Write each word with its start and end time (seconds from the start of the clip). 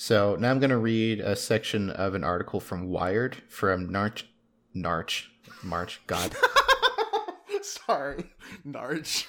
So 0.00 0.36
now 0.38 0.52
I'm 0.52 0.60
going 0.60 0.70
to 0.70 0.78
read 0.78 1.18
a 1.18 1.34
section 1.34 1.90
of 1.90 2.14
an 2.14 2.22
article 2.22 2.60
from 2.60 2.86
Wired 2.86 3.38
from 3.48 3.88
Narch, 3.90 4.22
Narch, 4.72 5.24
March. 5.60 6.00
God. 6.06 6.36
Sorry, 7.62 8.30
Narch. 8.64 9.26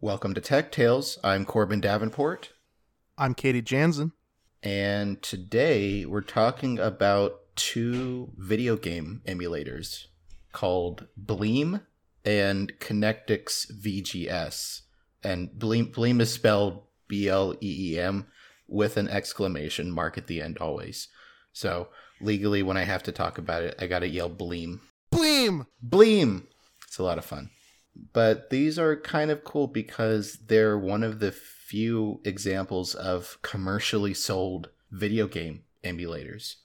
Welcome 0.00 0.32
to 0.32 0.40
Tech 0.40 0.72
Tales. 0.72 1.18
I'm 1.22 1.44
Corbin 1.44 1.82
Davenport, 1.82 2.54
I'm 3.18 3.34
Katie 3.34 3.60
Jansen. 3.60 4.12
and 4.62 5.20
today 5.20 6.06
we're 6.06 6.22
talking 6.22 6.78
about 6.78 7.54
two 7.54 8.32
video 8.38 8.76
game 8.76 9.20
emulators 9.26 10.06
called 10.52 11.06
Bleem 11.22 11.82
and 12.24 12.72
Connectix 12.78 13.70
VGS. 13.72 14.82
And 15.22 15.50
Bleem, 15.50 15.92
Bleem 15.92 16.20
is 16.20 16.32
spelled 16.32 16.82
B 17.08 17.28
L 17.28 17.54
E 17.60 17.94
E 17.94 17.98
M 17.98 18.26
with 18.68 18.96
an 18.96 19.08
exclamation 19.08 19.90
mark 19.90 20.16
at 20.16 20.26
the 20.26 20.40
end 20.40 20.58
always. 20.58 21.08
So 21.52 21.88
legally, 22.20 22.62
when 22.62 22.76
I 22.76 22.84
have 22.84 23.02
to 23.04 23.12
talk 23.12 23.38
about 23.38 23.62
it, 23.62 23.74
I 23.78 23.86
gotta 23.86 24.08
yell 24.08 24.30
Bleem. 24.30 24.80
Bleem! 25.12 25.66
Bleem! 25.86 26.46
It's 26.86 26.98
a 26.98 27.02
lot 27.02 27.18
of 27.18 27.24
fun. 27.24 27.50
But 28.12 28.50
these 28.50 28.78
are 28.78 28.96
kind 28.96 29.30
of 29.30 29.44
cool 29.44 29.66
because 29.66 30.38
they're 30.46 30.78
one 30.78 31.02
of 31.02 31.18
the 31.18 31.32
few 31.32 32.20
examples 32.24 32.94
of 32.94 33.38
commercially 33.42 34.14
sold 34.14 34.70
video 34.90 35.26
game 35.26 35.64
emulators. 35.84 36.56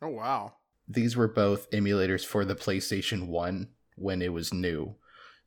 Oh, 0.00 0.08
wow. 0.08 0.54
These 0.88 1.16
were 1.16 1.28
both 1.28 1.70
emulators 1.70 2.24
for 2.24 2.44
the 2.44 2.54
PlayStation 2.54 3.28
1 3.28 3.68
when 3.96 4.20
it 4.20 4.32
was 4.32 4.52
new. 4.52 4.96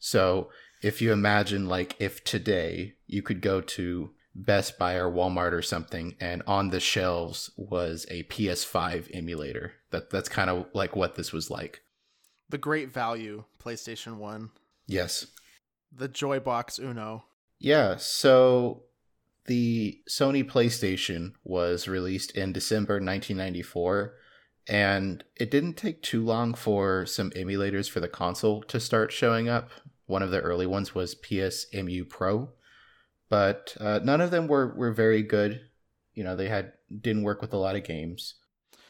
So 0.05 0.51
if 0.83 1.01
you 1.01 1.11
imagine, 1.11 1.67
like, 1.67 1.95
if 1.97 2.23
today 2.23 2.93
you 3.07 3.23
could 3.23 3.41
go 3.41 3.59
to 3.59 4.11
Best 4.35 4.77
Buy 4.77 4.93
or 4.97 5.11
Walmart 5.11 5.51
or 5.51 5.63
something, 5.63 6.15
and 6.19 6.43
on 6.45 6.69
the 6.69 6.79
shelves 6.79 7.49
was 7.57 8.05
a 8.11 8.21
PS5 8.25 9.09
emulator, 9.15 9.73
that 9.89 10.11
that's 10.11 10.29
kind 10.29 10.51
of 10.51 10.67
like 10.75 10.95
what 10.95 11.15
this 11.15 11.33
was 11.33 11.49
like. 11.49 11.81
The 12.49 12.59
great 12.59 12.93
value 12.93 13.45
PlayStation 13.59 14.17
1. 14.17 14.51
Yes, 14.85 15.25
The 15.91 16.07
Joybox 16.07 16.79
Uno. 16.79 17.25
Yeah, 17.57 17.95
so 17.97 18.83
the 19.47 20.01
Sony 20.07 20.47
PlayStation 20.47 21.33
was 21.43 21.87
released 21.87 22.29
in 22.37 22.53
December 22.53 22.95
1994, 22.95 24.13
and 24.67 25.23
it 25.35 25.49
didn't 25.49 25.77
take 25.77 26.03
too 26.03 26.23
long 26.23 26.53
for 26.53 27.07
some 27.07 27.31
emulators 27.31 27.89
for 27.89 27.99
the 27.99 28.07
console 28.07 28.61
to 28.63 28.79
start 28.79 29.11
showing 29.11 29.49
up. 29.49 29.71
One 30.05 30.21
of 30.21 30.31
the 30.31 30.41
early 30.41 30.65
ones 30.67 30.93
was 30.93 31.15
PSEmu 31.15 32.07
Pro, 32.09 32.49
but 33.29 33.75
uh, 33.79 33.99
none 34.03 34.21
of 34.21 34.31
them 34.31 34.47
were, 34.47 34.73
were 34.75 34.91
very 34.91 35.23
good. 35.23 35.61
You 36.13 36.23
know, 36.23 36.35
they 36.35 36.47
had 36.47 36.73
didn't 37.01 37.23
work 37.23 37.41
with 37.41 37.53
a 37.53 37.57
lot 37.57 37.75
of 37.75 37.83
games. 37.83 38.35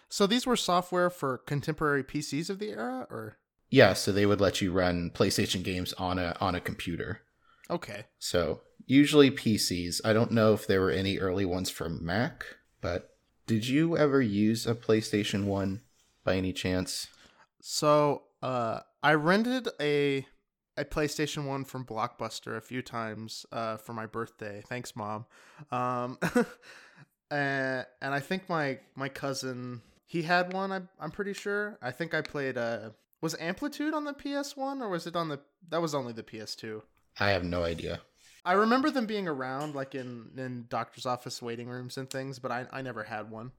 So 0.09 0.27
these 0.27 0.45
were 0.45 0.55
software 0.55 1.09
for 1.09 1.37
contemporary 1.39 2.03
PCs 2.03 2.49
of 2.49 2.59
the 2.59 2.69
era, 2.69 3.07
or 3.09 3.37
Yeah, 3.69 3.93
so 3.93 4.11
they 4.11 4.25
would 4.25 4.41
let 4.41 4.61
you 4.61 4.71
run 4.71 5.11
PlayStation 5.13 5.63
games 5.63 5.93
on 5.93 6.19
a 6.19 6.35
on 6.39 6.55
a 6.55 6.61
computer. 6.61 7.21
okay? 7.69 8.05
So 8.19 8.61
usually 8.85 9.31
PCs. 9.31 10.01
I 10.05 10.13
don't 10.13 10.31
know 10.31 10.53
if 10.53 10.67
there 10.67 10.81
were 10.81 10.91
any 10.91 11.17
early 11.17 11.45
ones 11.45 11.69
for 11.69 11.89
Mac, 11.89 12.45
but 12.81 13.15
did 13.47 13.67
you 13.67 13.97
ever 13.97 14.21
use 14.21 14.67
a 14.67 14.75
PlayStation 14.75 15.45
1 15.45 15.81
by 16.23 16.35
any 16.35 16.53
chance? 16.53 17.07
So 17.61 18.23
uh, 18.43 18.81
I 19.01 19.13
rented 19.15 19.69
a 19.81 20.27
a 20.77 20.85
PlayStation 20.85 21.45
One 21.45 21.63
from 21.63 21.85
Blockbuster 21.85 22.57
a 22.57 22.61
few 22.61 22.81
times 22.81 23.45
uh, 23.51 23.77
for 23.77 23.93
my 23.93 24.05
birthday. 24.05 24.63
Thanks, 24.67 24.95
mom. 24.95 25.25
Um, 25.71 26.17
and, 27.31 27.85
and 28.01 28.13
I 28.13 28.19
think 28.19 28.49
my 28.49 28.79
my 28.95 29.09
cousin 29.09 29.81
he 30.05 30.21
had 30.21 30.53
one. 30.53 30.71
I'm 30.71 30.89
I'm 30.99 31.11
pretty 31.11 31.33
sure. 31.33 31.77
I 31.81 31.91
think 31.91 32.13
I 32.13 32.21
played. 32.21 32.57
Uh, 32.57 32.91
was 33.21 33.35
Amplitude 33.39 33.93
on 33.93 34.03
the 34.03 34.13
PS 34.13 34.55
One 34.55 34.81
or 34.81 34.89
was 34.89 35.07
it 35.07 35.15
on 35.15 35.29
the? 35.29 35.39
That 35.69 35.81
was 35.81 35.95
only 35.95 36.13
the 36.13 36.23
PS 36.23 36.55
Two. 36.55 36.83
I 37.19 37.29
have 37.29 37.43
no 37.43 37.63
idea. 37.63 38.01
I 38.43 38.53
remember 38.53 38.91
them 38.91 39.07
being 39.07 39.27
around, 39.27 39.73
like 39.73 39.95
in 39.95 40.31
in 40.37 40.65
doctor's 40.69 41.05
office 41.05 41.41
waiting 41.41 41.67
rooms 41.67 41.97
and 41.97 42.09
things, 42.09 42.39
but 42.39 42.51
I 42.51 42.65
I 42.71 42.81
never 42.81 43.03
had 43.03 43.31
one. 43.31 43.51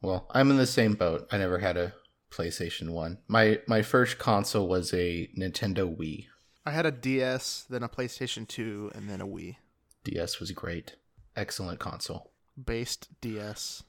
Well, 0.00 0.26
I'm 0.30 0.50
in 0.50 0.58
the 0.58 0.66
same 0.66 0.94
boat. 0.94 1.26
I 1.32 1.38
never 1.38 1.58
had 1.58 1.76
a 1.76 1.94
PlayStation 2.30 2.90
1. 2.90 3.18
My 3.26 3.60
my 3.66 3.82
first 3.82 4.18
console 4.18 4.68
was 4.68 4.92
a 4.92 5.30
Nintendo 5.36 5.96
Wii. 5.96 6.26
I 6.66 6.70
had 6.70 6.86
a 6.86 6.90
DS, 6.90 7.66
then 7.68 7.82
a 7.82 7.88
PlayStation 7.88 8.48
Two, 8.48 8.90
and 8.94 9.08
then 9.08 9.20
a 9.20 9.26
Wii 9.26 9.56
DS 10.04 10.40
was 10.40 10.50
great. 10.52 10.96
Excellent 11.36 11.78
console. 11.80 12.32
based 12.62 13.08
DS. 13.20 13.82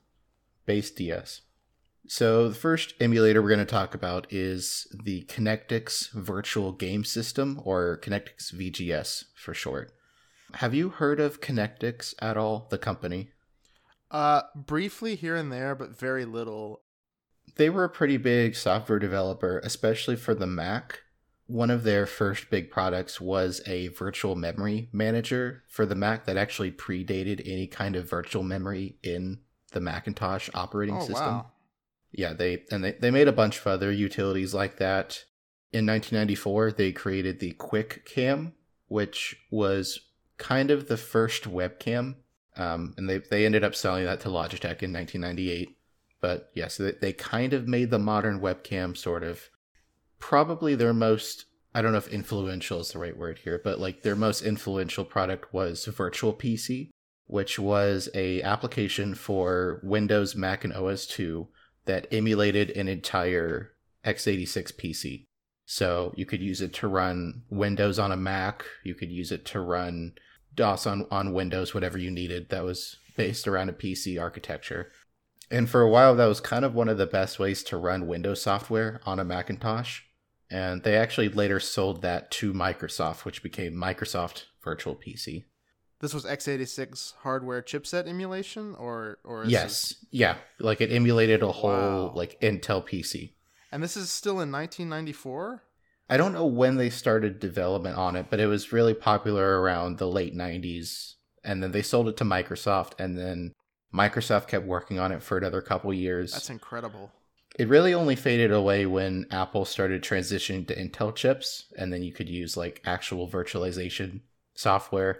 Base 0.65 0.91
DS. 0.91 1.41
So 2.07 2.49
the 2.49 2.55
first 2.55 2.93
emulator 2.99 3.41
we're 3.41 3.49
going 3.49 3.59
to 3.59 3.65
talk 3.65 3.95
about 3.95 4.31
is 4.31 4.87
the 5.03 5.23
Connectix 5.23 6.11
Virtual 6.11 6.71
Game 6.71 7.03
System, 7.03 7.59
or 7.63 7.99
Connectix 8.03 8.53
VGS 8.53 9.25
for 9.35 9.53
short. 9.53 9.91
Have 10.55 10.73
you 10.73 10.89
heard 10.89 11.19
of 11.19 11.41
Connectix 11.41 12.13
at 12.19 12.37
all, 12.37 12.67
the 12.69 12.77
company? 12.77 13.31
Uh, 14.11 14.43
briefly 14.55 15.15
here 15.15 15.35
and 15.35 15.51
there, 15.51 15.75
but 15.75 15.97
very 15.97 16.25
little. 16.25 16.81
They 17.55 17.69
were 17.69 17.83
a 17.83 17.89
pretty 17.89 18.17
big 18.17 18.55
software 18.55 18.99
developer, 18.99 19.59
especially 19.63 20.15
for 20.15 20.35
the 20.35 20.47
Mac. 20.47 21.01
One 21.47 21.69
of 21.69 21.83
their 21.83 22.05
first 22.05 22.49
big 22.49 22.71
products 22.71 23.21
was 23.21 23.61
a 23.67 23.89
virtual 23.89 24.35
memory 24.35 24.89
manager 24.91 25.63
for 25.67 25.85
the 25.85 25.95
Mac 25.95 26.25
that 26.25 26.37
actually 26.37 26.71
predated 26.71 27.41
any 27.45 27.67
kind 27.67 27.95
of 27.95 28.09
virtual 28.09 28.41
memory 28.43 28.97
in 29.03 29.39
the 29.71 29.79
Macintosh 29.79 30.49
operating 30.53 30.95
Oh 30.97 31.01
system. 31.01 31.15
wow! 31.15 31.51
yeah 32.17 32.31
they 32.33 32.63
and 32.71 32.83
they, 32.83 32.93
they 32.93 33.11
made 33.11 33.27
a 33.27 33.33
bunch 33.33 33.59
of 33.59 33.67
other 33.67 33.91
utilities 33.91 34.53
like 34.53 34.77
that 34.77 35.25
in 35.73 35.85
1994 35.85 36.71
they 36.71 36.91
created 36.93 37.39
the 37.41 37.51
quick 37.51 38.05
cam 38.05 38.53
which 38.87 39.35
was 39.51 39.99
kind 40.37 40.71
of 40.71 40.87
the 40.87 40.95
first 40.97 41.43
webcam 41.43 42.15
um, 42.55 42.93
and 42.97 43.09
they, 43.09 43.17
they 43.17 43.45
ended 43.45 43.65
up 43.65 43.75
selling 43.75 44.05
that 44.05 44.21
to 44.21 44.29
logitech 44.29 44.81
in 44.81 44.93
1998 44.93 45.77
but 46.21 46.49
yes 46.53 46.55
yeah, 46.55 46.67
so 46.67 46.83
they, 46.83 46.91
they 47.01 47.13
kind 47.13 47.51
of 47.51 47.67
made 47.67 47.91
the 47.91 47.99
modern 47.99 48.39
webcam 48.39 48.95
sort 48.95 49.23
of 49.23 49.49
probably 50.27 50.73
their 50.73 50.93
most 50.93 51.45
i 51.75 51.81
don't 51.81 51.91
know 51.91 51.97
if 51.99 52.07
influential 52.07 52.79
is 52.79 52.91
the 52.91 52.99
right 52.99 53.17
word 53.17 53.39
here 53.43 53.61
but 53.63 53.79
like 53.79 54.01
their 54.01 54.15
most 54.15 54.41
influential 54.41 55.05
product 55.05 55.53
was 55.53 55.85
virtual 55.85 56.33
pc 56.33 56.89
which 57.27 57.59
was 57.59 58.09
a 58.15 58.41
application 58.41 59.13
for 59.13 59.79
windows 59.83 60.35
mac 60.35 60.63
and 60.63 60.73
os 60.73 61.05
2 61.05 61.47
that 61.85 62.07
emulated 62.11 62.71
an 62.71 62.87
entire 62.87 63.75
x86 64.05 64.73
PC. 64.73 65.25
So 65.65 66.13
you 66.15 66.25
could 66.25 66.41
use 66.41 66.61
it 66.61 66.73
to 66.75 66.87
run 66.87 67.43
Windows 67.49 67.97
on 67.97 68.11
a 68.11 68.17
Mac, 68.17 68.65
you 68.83 68.93
could 68.93 69.11
use 69.11 69.31
it 69.31 69.45
to 69.45 69.59
run 69.59 70.13
DOS 70.53 70.85
on, 70.85 71.07
on 71.09 71.33
Windows, 71.33 71.73
whatever 71.73 71.97
you 71.97 72.11
needed 72.11 72.49
that 72.49 72.63
was 72.63 72.97
based 73.17 73.47
around 73.47 73.69
a 73.69 73.73
PC 73.73 74.21
architecture. 74.21 74.91
And 75.49 75.69
for 75.69 75.81
a 75.81 75.89
while, 75.89 76.15
that 76.15 76.25
was 76.25 76.39
kind 76.39 76.65
of 76.65 76.75
one 76.75 76.89
of 76.89 76.97
the 76.97 77.07
best 77.07 77.39
ways 77.39 77.63
to 77.63 77.77
run 77.77 78.07
Windows 78.07 78.41
software 78.41 79.01
on 79.05 79.19
a 79.19 79.23
Macintosh. 79.23 80.01
And 80.55 80.83
they 80.83 80.95
actually 80.95 81.27
later 81.27 81.59
sold 81.59 82.01
that 82.03 82.31
to 82.31 82.53
Microsoft, 82.53 83.25
which 83.25 83.43
became 83.43 83.73
Microsoft 83.73 84.43
Virtual 84.63 84.95
PC. 84.95 85.43
This 85.99 86.13
was 86.13 86.23
x86 86.25 87.13
hardware 87.23 87.61
chipset 87.61 88.07
emulation, 88.07 88.73
or 88.75 89.17
or 89.25 89.43
Yes. 89.45 89.89
this- 89.89 90.05
Yeah. 90.11 90.37
Like 90.59 90.79
it 90.79 90.91
emulated 90.93 91.43
a 91.43 91.51
whole 91.51 91.71
Wow. 91.71 92.13
like 92.15 92.39
Intel 92.39 92.81
PC. 92.85 93.33
and 93.69 93.83
this 93.83 93.97
is 93.97 94.09
still 94.09 94.39
in 94.39 94.49
1994. 94.51 95.61
I 96.09 96.15
don't 96.15 96.31
know 96.31 96.45
when 96.45 96.77
they 96.77 96.89
started 96.89 97.39
development 97.41 97.97
on 97.97 98.15
it, 98.15 98.27
but 98.29 98.39
it 98.39 98.47
was 98.47 98.71
really 98.71 98.93
popular 98.93 99.59
around 99.59 99.97
the 99.97 100.07
late 100.07 100.33
90s. 100.33 101.15
And 101.43 101.61
then 101.61 101.71
they 101.73 101.81
sold 101.81 102.07
it 102.07 102.15
to 102.17 102.23
Microsoft, 102.23 102.93
and 102.97 103.17
then 103.17 103.51
Microsoft 103.93 104.47
kept 104.47 104.65
working 104.65 104.99
on 104.99 105.11
it 105.11 105.21
for 105.21 105.37
another 105.37 105.61
couple 105.61 105.93
years. 105.93 106.31
That's 106.31 106.49
incredible. 106.49 107.11
It 107.57 107.67
really 107.69 107.93
only 107.93 108.15
faded 108.15 108.51
away 108.51 108.85
when 108.85 109.25
Apple 109.31 109.65
started 109.65 110.03
transitioning 110.03 110.67
to 110.67 110.75
Intel 110.75 111.15
chips, 111.15 111.65
and 111.77 111.91
then 111.91 112.03
you 112.03 112.11
could 112.13 112.29
use 112.29 112.57
like 112.57 112.81
actual 112.85 113.29
virtualization 113.29 114.21
software. 114.55 115.19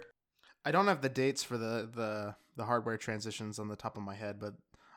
I 0.64 0.70
don't 0.70 0.86
have 0.88 1.02
the 1.02 1.08
dates 1.08 1.42
for 1.42 1.56
the 1.56 1.88
the 1.92 2.34
the 2.56 2.64
hardware 2.64 2.96
transitions 2.96 3.58
on 3.58 3.68
the 3.68 3.76
top 3.76 3.96
of 3.96 4.02
my 4.02 4.14
head, 4.14 4.38
but 4.40 4.54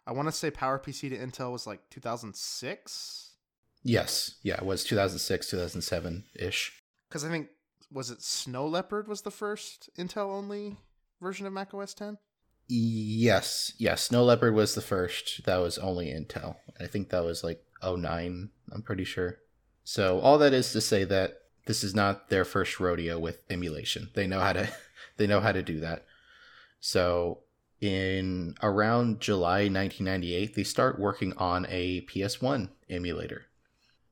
I 0.07 0.13
want 0.13 0.27
to 0.27 0.31
say 0.31 0.50
PowerPC 0.50 1.09
to 1.09 1.18
Intel 1.18 1.51
was 1.51 1.68
like 1.68 1.81
2006 1.89 3.25
Yes, 3.83 4.36
yeah, 4.44 4.56
it 4.56 4.65
was 4.65 4.83
2006, 4.83 5.50
2007 5.51 6.25
ish. 6.36 6.81
because 7.09 7.24
I 7.24 7.30
think 7.30 7.47
was 7.91 8.09
it 8.12 8.21
Snow 8.21 8.68
Leopard 8.68 9.07
was 9.07 9.21
the 9.21 9.31
first 9.31 9.89
Intel 9.97 10.30
only 10.33 10.77
version 11.21 11.45
of 11.45 11.53
Mac 11.53 11.74
OS 11.74 11.94
10. 11.94 12.18
Yes, 12.71 13.74
yes. 13.80 14.04
Snow 14.04 14.24
Leopard 14.24 14.54
was 14.54 14.75
the 14.75 14.81
first. 14.81 15.44
That 15.45 15.57
was 15.57 15.80
only 15.80 16.07
Intel. 16.07 16.57
I 16.80 16.86
think 16.86 17.10
that 17.10 17.25
was 17.25 17.44
like 17.44 17.63
09, 17.83 18.50
I'm 18.71 18.81
pretty 18.83 19.04
sure. 19.04 19.39
So 19.83 20.19
all 20.19 20.38
that 20.38 20.54
is 20.54 20.71
to 20.74 20.81
say 20.81 21.04
that 21.06 21.42
this 21.66 21.83
is 21.83 21.95
not 21.95 22.30
their 22.30 22.45
first 22.45 22.80
rodeo 22.80 23.18
with 23.18 23.42
emulation. 23.50 24.12
They 24.13 24.27
know 24.27 24.39
how 24.39 24.54
to 24.54 24.69
they 25.18 25.25
know 25.25 25.39
how 25.39 25.51
to 25.51 25.63
do 25.63 25.80
that. 25.80 26.06
So 26.80 27.39
in 27.81 28.56
around 28.62 29.19
July 29.19 29.62
1998, 29.62 30.54
they 30.54 30.63
start 30.63 31.00
working 31.00 31.33
on 31.38 31.65
a 31.69 32.01
PS1 32.01 32.69
emulator. 32.88 33.45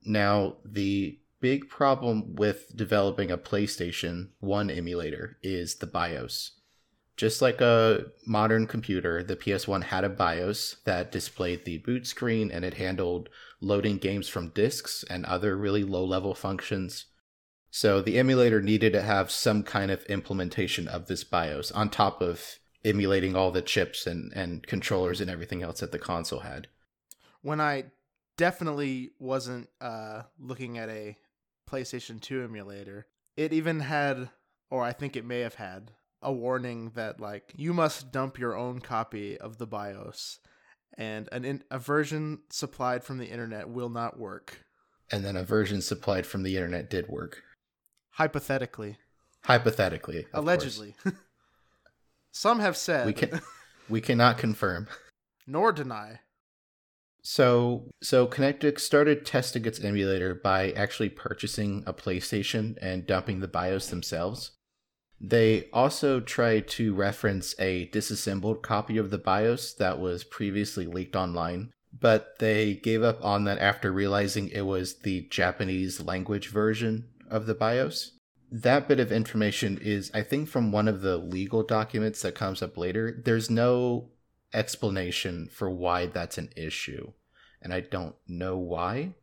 Now, 0.04 0.56
the 0.64 1.18
big 1.40 1.68
problem 1.68 2.34
with 2.34 2.74
developing 2.74 3.30
a 3.30 3.38
PlayStation 3.38 4.30
1 4.40 4.70
emulator 4.70 5.38
is 5.42 5.76
the 5.76 5.86
BIOS. 5.86 6.57
Just 7.18 7.42
like 7.42 7.60
a 7.60 8.06
modern 8.24 8.68
computer, 8.68 9.24
the 9.24 9.34
PS1 9.34 9.82
had 9.82 10.04
a 10.04 10.08
BIOS 10.08 10.76
that 10.84 11.10
displayed 11.10 11.64
the 11.64 11.78
boot 11.78 12.06
screen 12.06 12.48
and 12.48 12.64
it 12.64 12.74
handled 12.74 13.28
loading 13.60 13.98
games 13.98 14.28
from 14.28 14.50
disks 14.50 15.04
and 15.10 15.26
other 15.26 15.56
really 15.56 15.82
low 15.82 16.04
level 16.04 16.32
functions. 16.32 17.06
So 17.72 18.00
the 18.00 18.20
emulator 18.20 18.62
needed 18.62 18.92
to 18.92 19.02
have 19.02 19.32
some 19.32 19.64
kind 19.64 19.90
of 19.90 20.04
implementation 20.04 20.86
of 20.86 21.08
this 21.08 21.24
BIOS 21.24 21.72
on 21.72 21.90
top 21.90 22.22
of 22.22 22.60
emulating 22.84 23.34
all 23.34 23.50
the 23.50 23.62
chips 23.62 24.06
and, 24.06 24.32
and 24.32 24.64
controllers 24.64 25.20
and 25.20 25.28
everything 25.28 25.60
else 25.60 25.80
that 25.80 25.90
the 25.90 25.98
console 25.98 26.40
had. 26.40 26.68
When 27.42 27.60
I 27.60 27.86
definitely 28.36 29.10
wasn't 29.18 29.68
uh, 29.80 30.22
looking 30.38 30.78
at 30.78 30.88
a 30.88 31.18
PlayStation 31.68 32.20
2 32.20 32.44
emulator, 32.44 33.08
it 33.36 33.52
even 33.52 33.80
had, 33.80 34.30
or 34.70 34.84
I 34.84 34.92
think 34.92 35.16
it 35.16 35.24
may 35.24 35.40
have 35.40 35.56
had, 35.56 35.90
a 36.22 36.32
warning 36.32 36.92
that 36.94 37.20
like 37.20 37.52
you 37.56 37.72
must 37.72 38.12
dump 38.12 38.38
your 38.38 38.56
own 38.56 38.80
copy 38.80 39.38
of 39.38 39.58
the 39.58 39.66
BIOS, 39.66 40.40
and 40.96 41.28
an 41.32 41.44
in- 41.44 41.64
a 41.70 41.78
version 41.78 42.40
supplied 42.50 43.04
from 43.04 43.18
the 43.18 43.26
internet 43.26 43.68
will 43.68 43.88
not 43.88 44.18
work. 44.18 44.64
And 45.10 45.24
then 45.24 45.36
a 45.36 45.44
version 45.44 45.80
supplied 45.80 46.26
from 46.26 46.42
the 46.42 46.56
internet 46.56 46.90
did 46.90 47.08
work. 47.08 47.42
Hypothetically. 48.10 48.98
Hypothetically. 49.44 50.26
Allegedly. 50.34 50.94
Some 52.32 52.60
have 52.60 52.76
said. 52.76 53.06
We 53.06 53.12
can 53.12 53.40
we 53.88 54.00
cannot 54.00 54.38
confirm. 54.38 54.88
Nor 55.46 55.72
deny. 55.72 56.20
So 57.22 57.90
so 58.02 58.26
Connectix 58.26 58.80
started 58.80 59.24
testing 59.24 59.64
its 59.64 59.80
emulator 59.80 60.34
by 60.34 60.72
actually 60.72 61.08
purchasing 61.10 61.84
a 61.86 61.92
PlayStation 61.92 62.76
and 62.80 63.06
dumping 63.06 63.40
the 63.40 63.48
BIOS 63.48 63.88
themselves. 63.88 64.52
They 65.20 65.68
also 65.72 66.20
tried 66.20 66.68
to 66.68 66.94
reference 66.94 67.58
a 67.58 67.86
disassembled 67.86 68.62
copy 68.62 68.98
of 68.98 69.10
the 69.10 69.18
BIOS 69.18 69.74
that 69.74 69.98
was 69.98 70.22
previously 70.22 70.86
leaked 70.86 71.16
online, 71.16 71.72
but 71.98 72.38
they 72.38 72.74
gave 72.74 73.02
up 73.02 73.24
on 73.24 73.44
that 73.44 73.58
after 73.58 73.90
realizing 73.92 74.48
it 74.48 74.62
was 74.62 74.98
the 75.00 75.22
Japanese 75.22 76.00
language 76.00 76.48
version 76.48 77.08
of 77.28 77.46
the 77.46 77.54
BIOS. 77.54 78.12
That 78.50 78.88
bit 78.88 79.00
of 79.00 79.12
information 79.12 79.78
is, 79.82 80.10
I 80.14 80.22
think, 80.22 80.48
from 80.48 80.72
one 80.72 80.88
of 80.88 81.02
the 81.02 81.18
legal 81.18 81.62
documents 81.62 82.22
that 82.22 82.34
comes 82.34 82.62
up 82.62 82.78
later. 82.78 83.20
There's 83.24 83.50
no 83.50 84.10
explanation 84.54 85.48
for 85.52 85.68
why 85.68 86.06
that's 86.06 86.38
an 86.38 86.50
issue, 86.56 87.12
and 87.60 87.74
I 87.74 87.80
don't 87.80 88.14
know 88.26 88.56
why. 88.56 89.14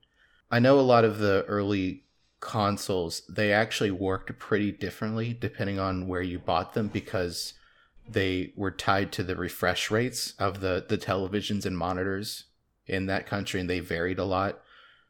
I 0.52 0.60
know 0.60 0.80
a 0.80 0.82
lot 0.82 1.06
of 1.06 1.18
the 1.18 1.44
early 1.48 2.05
consoles 2.46 3.24
they 3.28 3.52
actually 3.52 3.90
worked 3.90 4.38
pretty 4.38 4.72
differently 4.72 5.34
depending 5.34 5.80
on 5.80 6.08
where 6.08 6.22
you 6.22 6.38
bought 6.38 6.76
them 6.76 6.88
because 6.88 7.54
they 8.08 8.54
were 8.56 8.70
tied 8.70 9.12
to 9.12 9.24
the 9.24 9.36
refresh 9.36 9.90
rates 9.90 10.36
of 10.38 10.60
the 10.60 10.86
the 10.88 10.98
televisions 10.98 11.66
and 11.66 11.76
monitors 11.76 12.44
in 12.86 13.08
that 13.08 13.26
country 13.26 13.60
and 13.60 13.68
they 13.68 13.80
varied 13.80 14.20
a 14.20 14.24
lot. 14.24 14.62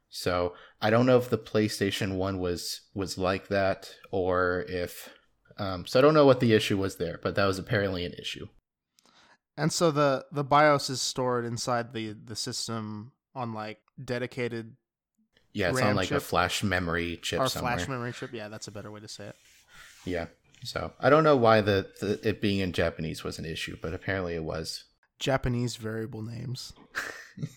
So 0.10 0.54
i 0.82 0.90
don't 0.90 1.06
know 1.06 1.18
if 1.18 1.30
the 1.30 1.38
playstation 1.38 2.16
1 2.16 2.40
was 2.40 2.82
was 2.94 3.18
like 3.18 3.50
that 3.50 3.94
or 4.12 4.64
if 4.70 5.10
um, 5.58 5.86
so 5.86 6.00
i 6.00 6.02
don't 6.02 6.14
know 6.14 6.26
what 6.26 6.40
the 6.40 6.54
issue 6.54 6.78
was 6.78 6.96
there 6.96 7.20
but 7.22 7.36
that 7.36 7.46
was 7.46 7.60
apparently 7.60 8.06
an 8.06 8.14
issue. 8.14 8.48
And 9.58 9.74
so 9.74 9.92
the 9.92 10.26
the 10.32 10.46
bios 10.46 10.90
is 10.90 11.02
stored 11.02 11.44
inside 11.44 11.92
the 11.92 12.14
the 12.14 12.36
system 12.38 13.12
on 13.34 13.54
like 13.54 13.80
dedicated 14.02 14.78
yeah, 15.56 15.70
it's 15.70 15.78
RAM 15.78 15.90
on 15.90 15.96
like 15.96 16.10
chip? 16.10 16.18
a 16.18 16.20
flash 16.20 16.64
memory 16.64 17.18
chip 17.22 17.40
or 17.40 17.48
somewhere. 17.48 17.78
flash 17.78 17.88
memory 17.88 18.12
chip. 18.12 18.32
Yeah, 18.34 18.50
that's 18.50 18.68
a 18.68 18.72
better 18.72 18.92
way 18.92 19.00
to 19.00 19.08
say 19.08 19.28
it. 19.28 19.36
Yeah. 20.04 20.28
So 20.64 20.92
I 21.00 21.10
don't 21.10 21.24
know 21.24 21.38
why 21.38 21.62
the, 21.62 21.88
the 22.02 22.20
it 22.28 22.42
being 22.42 22.60
in 22.60 22.74
Japanese 22.74 23.24
was 23.24 23.40
an 23.40 23.46
issue, 23.46 23.78
but 23.82 23.94
apparently 23.94 24.36
it 24.36 24.44
was. 24.44 24.84
Japanese 25.18 25.78
variable 25.78 26.22
names. 26.22 26.74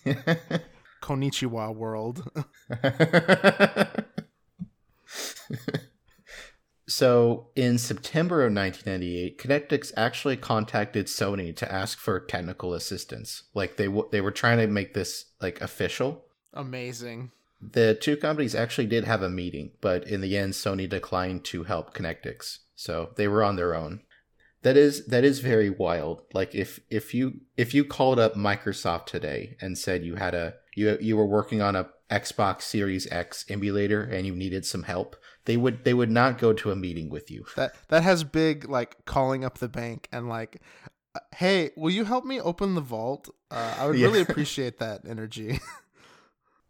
Konichiwa 1.01 1.75
world. 1.75 2.29
so 6.87 7.47
in 7.55 7.77
September 7.77 8.43
of 8.43 8.53
1998, 8.53 9.37
Connectix 9.37 9.91
actually 9.97 10.37
contacted 10.37 11.07
Sony 11.07 11.55
to 11.55 11.69
ask 11.71 11.97
for 11.97 12.19
technical 12.19 12.73
assistance. 12.73 13.43
Like 13.53 13.75
they 13.75 13.87
w- 13.87 14.07
they 14.11 14.21
were 14.21 14.31
trying 14.31 14.59
to 14.59 14.67
make 14.67 14.93
this 14.93 15.25
like 15.41 15.59
official. 15.59 16.23
Amazing. 16.53 17.31
The 17.61 17.93
two 17.93 18.15
companies 18.17 18.55
actually 18.55 18.87
did 18.87 19.03
have 19.03 19.21
a 19.21 19.29
meeting, 19.29 19.71
but 19.81 20.07
in 20.07 20.21
the 20.21 20.37
end, 20.37 20.53
Sony 20.53 20.87
declined 20.87 21.43
to 21.45 21.63
help 21.63 21.93
Connectix, 21.93 22.59
so 22.75 23.11
they 23.17 23.27
were 23.27 23.43
on 23.43 23.55
their 23.57 23.75
own. 23.75 24.01
That 24.61 24.75
is 24.77 25.05
that 25.07 25.23
is 25.23 25.39
very 25.39 25.69
wild. 25.69 26.23
Like 26.33 26.53
if 26.55 26.79
if 26.89 27.13
you 27.13 27.41
if 27.57 27.73
you 27.73 27.85
called 27.85 28.19
up 28.19 28.35
Microsoft 28.35 29.05
today 29.05 29.55
and 29.61 29.77
said 29.77 30.03
you 30.03 30.15
had 30.15 30.33
a 30.33 30.55
you 30.75 30.97
you 30.99 31.15
were 31.17 31.25
working 31.25 31.61
on 31.61 31.75
a 31.75 31.89
Xbox 32.09 32.63
Series 32.63 33.07
X 33.11 33.45
emulator 33.49 34.03
and 34.03 34.25
you 34.25 34.35
needed 34.35 34.65
some 34.65 34.83
help, 34.83 35.15
they 35.45 35.55
would 35.55 35.83
they 35.85 35.93
would 35.93 36.11
not 36.11 36.37
go 36.39 36.51
to 36.53 36.71
a 36.71 36.75
meeting 36.75 37.09
with 37.09 37.31
you. 37.31 37.45
That 37.55 37.73
that 37.87 38.03
has 38.03 38.23
big 38.25 38.67
like 38.69 39.05
calling 39.05 39.45
up 39.45 39.59
the 39.59 39.69
bank 39.69 40.09
and 40.11 40.27
like, 40.27 40.61
hey, 41.35 41.71
will 41.77 41.91
you 41.91 42.03
help 42.05 42.25
me 42.25 42.41
open 42.41 42.75
the 42.75 42.81
vault? 42.81 43.29
Uh, 43.51 43.75
I 43.79 43.87
would 43.87 43.95
Yeah. 43.99 44.07
really 44.07 44.21
appreciate 44.21 44.79
that 44.79 45.01
energy. 45.07 45.59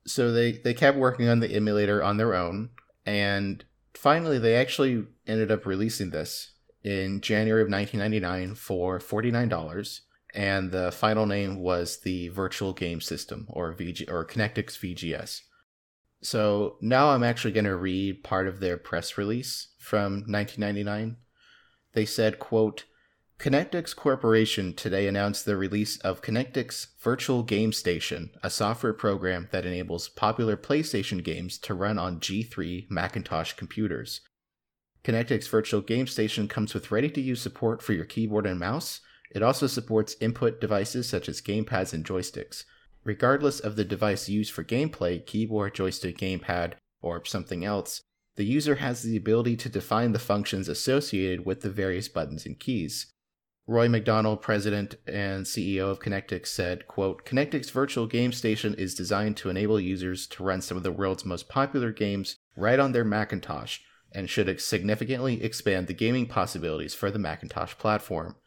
so 0.10 0.32
they 0.32 0.54
they 0.54 0.74
kept 0.74 0.98
working 0.98 1.28
on 1.28 1.40
the 1.40 1.52
emulator 1.52 2.04
on 2.04 2.18
their 2.18 2.34
own 2.34 2.70
and 3.06 3.64
finally 3.94 4.40
they 4.40 4.56
actually 4.56 5.06
ended 5.28 5.52
up 5.52 5.66
releasing 5.66 6.10
this 6.10 6.54
in 6.84 7.22
January 7.22 7.62
of 7.62 7.70
1999 7.70 8.56
for 8.56 9.00
$49 9.00 10.00
and 10.34 10.72
the 10.72 10.92
final 10.92 11.26
name 11.26 11.60
was 11.60 12.02
the 12.02 12.30
Virtual 12.30 12.74
Game 12.74 13.02
System 13.02 13.48
or 13.50 13.74
VG 13.74 14.10
or 14.10 14.26
Connectix 14.26 14.78
VGS. 14.78 15.42
So 16.22 16.78
now 16.82 17.10
I'm 17.10 17.24
actually 17.24 17.54
going 17.54 17.66
to 17.66 17.76
read 17.76 18.24
part 18.24 18.48
of 18.48 18.60
their 18.60 18.78
press 18.78 19.18
release 19.18 19.70
from 19.80 20.24
1999. 20.28 21.18
They 21.94 22.06
said, 22.06 22.40
quote, 22.40 22.84
Connectix 23.40 23.96
Corporation 23.96 24.74
today 24.74 25.08
announced 25.08 25.46
the 25.46 25.56
release 25.56 25.98
of 26.00 26.22
Connectix 26.22 26.88
Virtual 27.00 27.42
Game 27.42 27.72
Station, 27.72 28.32
a 28.44 28.50
software 28.50 28.92
program 28.92 29.48
that 29.54 29.66
enables 29.66 30.10
popular 30.10 30.58
PlayStation 30.58 31.24
games 31.24 31.58
to 31.60 31.74
run 31.74 31.98
on 31.98 32.20
G3 32.20 32.92
Macintosh 32.92 33.54
computers. 33.54 34.20
Connectix 35.06 35.48
Virtual 35.48 35.80
Game 35.80 36.06
Station 36.06 36.50
comes 36.50 36.74
with 36.74 36.92
ready 36.92 37.10
to 37.12 37.22
use 37.22 37.42
support 37.42 37.82
for 37.82 37.94
your 37.94 38.04
keyboard 38.04 38.46
and 38.46 38.60
mouse. 38.60 39.00
It 39.32 39.42
also 39.42 39.68
supports 39.68 40.18
input 40.20 40.60
devices 40.60 41.08
such 41.08 41.30
as 41.30 41.42
gamepads 41.42 41.94
and 41.94 42.04
joysticks. 42.04 42.66
Regardless 43.06 43.62
of 43.62 43.78
the 43.78 43.86
device 43.86 44.28
used 44.28 44.52
for 44.52 44.66
gameplay 44.66 45.26
keyboard, 45.26 45.76
joystick, 45.76 46.18
gamepad, 46.18 46.74
or 47.02 47.24
something 47.24 47.64
else 47.64 48.02
the 48.36 48.46
user 48.46 48.76
has 48.76 49.04
the 49.04 49.18
ability 49.18 49.58
to 49.58 49.68
define 49.68 50.14
the 50.14 50.18
functions 50.18 50.70
associated 50.70 51.46
with 51.46 51.60
the 51.60 51.70
various 51.70 52.08
buttons 52.08 52.46
and 52.46 52.58
keys. 52.58 53.08
Roy 53.70 53.88
McDonald, 53.88 54.42
president 54.42 54.96
and 55.06 55.46
CEO 55.46 55.92
of 55.92 56.00
Connectix, 56.00 56.48
said, 56.48 56.88
quote, 56.88 57.24
Connectix 57.24 57.70
Virtual 57.70 58.08
Game 58.08 58.32
Station 58.32 58.74
is 58.74 58.96
designed 58.96 59.38
to 59.38 59.50
enable 59.52 59.80
users 59.80 60.26
to 60.30 60.44
run 60.44 60.60
some 60.62 60.76
of 60.76 60.82
the 60.82 60.92
world's 60.92 61.24
most 61.24 61.50
popular 61.50 61.92
games 61.92 62.38
right 62.58 62.80
on 62.80 62.94
their 62.94 63.06
Macintosh 63.06 63.78
and 64.12 64.28
should 64.28 64.60
significantly 64.60 65.44
expand 65.44 65.86
the 65.86 65.94
gaming 65.94 66.26
possibilities 66.26 66.96
for 66.96 67.12
the 67.12 67.20
Macintosh 67.20 67.78
platform. 67.78 68.38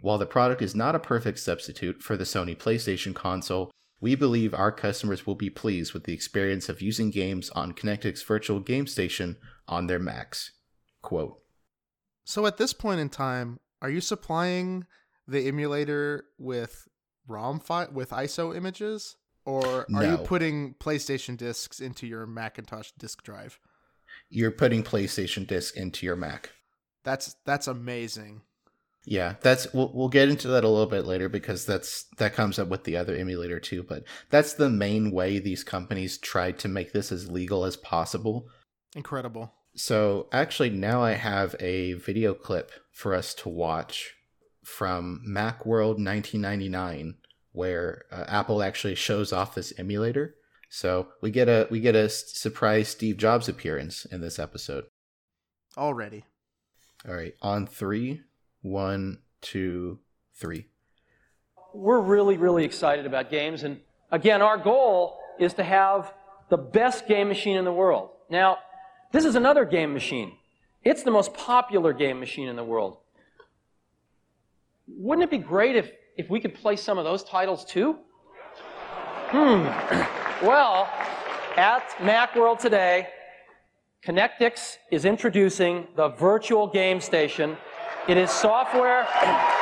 While 0.00 0.18
the 0.18 0.26
product 0.26 0.60
is 0.60 0.74
not 0.74 0.96
a 0.96 0.98
perfect 0.98 1.38
substitute 1.38 2.02
for 2.02 2.16
the 2.16 2.24
Sony 2.24 2.58
PlayStation 2.58 3.14
console, 3.14 3.70
we 4.00 4.16
believe 4.16 4.52
our 4.52 4.72
customers 4.72 5.24
will 5.24 5.36
be 5.36 5.50
pleased 5.50 5.94
with 5.94 6.02
the 6.02 6.12
experience 6.12 6.68
of 6.68 6.82
using 6.82 7.10
games 7.10 7.48
on 7.50 7.74
Connectix 7.74 8.24
Virtual 8.24 8.58
Game 8.58 8.88
Station 8.88 9.36
on 9.68 9.86
their 9.86 10.00
Macs. 10.00 10.50
Quote, 11.00 11.38
so 12.24 12.46
at 12.46 12.56
this 12.56 12.72
point 12.72 13.00
in 13.00 13.10
time, 13.10 13.60
are 13.84 13.90
you 13.90 14.00
supplying 14.00 14.86
the 15.28 15.46
emulator 15.46 16.24
with 16.38 16.88
ROM 17.28 17.60
file 17.60 17.88
with 17.92 18.10
ISO 18.10 18.56
images, 18.56 19.16
or 19.44 19.86
are 19.94 20.04
you 20.04 20.16
putting 20.18 20.74
PlayStation 20.74 21.36
discs 21.36 21.80
into 21.80 22.06
your 22.06 22.26
Macintosh 22.26 22.90
disk 22.98 23.22
drive? 23.22 23.58
you're 24.28 24.50
putting 24.50 24.82
PlayStation 24.82 25.46
disc 25.46 25.76
into 25.76 26.06
your 26.06 26.16
Mac. 26.16 26.50
That's 27.04 27.36
that's 27.44 27.66
amazing. 27.66 28.42
Yeah, 29.06 29.34
that's 29.42 29.72
we'll 29.74 29.92
we'll 29.94 30.08
get 30.08 30.30
into 30.30 30.48
that 30.48 30.64
a 30.64 30.68
little 30.68 30.86
bit 30.86 31.04
later 31.04 31.28
because 31.28 31.66
that's 31.66 32.04
that 32.16 32.34
comes 32.34 32.58
up 32.58 32.68
with 32.68 32.84
the 32.84 32.96
other 32.96 33.14
emulator 33.14 33.60
too, 33.60 33.82
but 33.82 34.04
that's 34.30 34.54
the 34.54 34.70
main 34.70 35.10
way 35.10 35.38
these 35.38 35.62
companies 35.62 36.18
tried 36.18 36.58
to 36.60 36.68
make 36.68 36.92
this 36.92 37.12
as 37.12 37.30
legal 37.30 37.64
as 37.64 37.76
possible. 37.76 38.48
Incredible. 38.96 39.52
So 39.76 40.28
actually, 40.32 40.70
now 40.70 41.02
I 41.02 41.12
have 41.12 41.56
a 41.58 41.94
video 41.94 42.34
clip 42.34 42.70
for 42.92 43.14
us 43.14 43.34
to 43.34 43.48
watch 43.48 44.14
from 44.62 45.22
Macworld 45.26 45.98
1999, 45.98 47.16
where 47.52 48.04
uh, 48.10 48.24
Apple 48.28 48.62
actually 48.62 48.94
shows 48.94 49.32
off 49.32 49.54
this 49.54 49.72
emulator. 49.76 50.36
So 50.68 51.08
we 51.20 51.30
get 51.30 51.48
a 51.48 51.68
we 51.70 51.80
get 51.80 51.94
a 51.94 52.08
surprise 52.08 52.88
Steve 52.88 53.16
Jobs 53.16 53.48
appearance 53.48 54.04
in 54.04 54.20
this 54.20 54.38
episode. 54.38 54.84
Already. 55.76 56.24
All 57.06 57.14
right, 57.14 57.34
on 57.42 57.66
three, 57.66 58.22
one, 58.62 59.18
two, 59.40 59.98
three. 60.34 60.66
We're 61.74 62.00
really, 62.00 62.36
really 62.36 62.64
excited 62.64 63.04
about 63.06 63.30
games, 63.30 63.62
and 63.64 63.80
again, 64.10 64.40
our 64.40 64.56
goal 64.56 65.18
is 65.38 65.54
to 65.54 65.64
have 65.64 66.14
the 66.48 66.56
best 66.56 67.06
game 67.08 67.28
machine 67.28 67.56
in 67.56 67.64
the 67.64 67.72
world. 67.72 68.10
Now, 68.30 68.58
this 69.14 69.24
is 69.24 69.36
another 69.36 69.64
game 69.64 69.92
machine. 69.94 70.32
It's 70.82 71.04
the 71.04 71.12
most 71.12 71.34
popular 71.34 71.92
game 71.92 72.18
machine 72.18 72.48
in 72.48 72.56
the 72.56 72.64
world. 72.64 72.98
Wouldn't 74.88 75.22
it 75.22 75.30
be 75.30 75.38
great 75.38 75.76
if, 75.76 75.92
if 76.16 76.28
we 76.28 76.40
could 76.40 76.52
play 76.52 76.74
some 76.74 76.98
of 76.98 77.04
those 77.04 77.22
titles 77.22 77.64
too? 77.64 77.96
Hmm. 79.28 79.66
well, 80.44 80.88
at 81.56 81.88
Macworld 81.98 82.58
today, 82.58 83.06
Connectix 84.04 84.78
is 84.90 85.04
introducing 85.04 85.86
the 85.94 86.08
virtual 86.08 86.66
game 86.66 87.00
station. 87.00 87.56
It 88.08 88.16
is 88.16 88.32
software. 88.32 89.06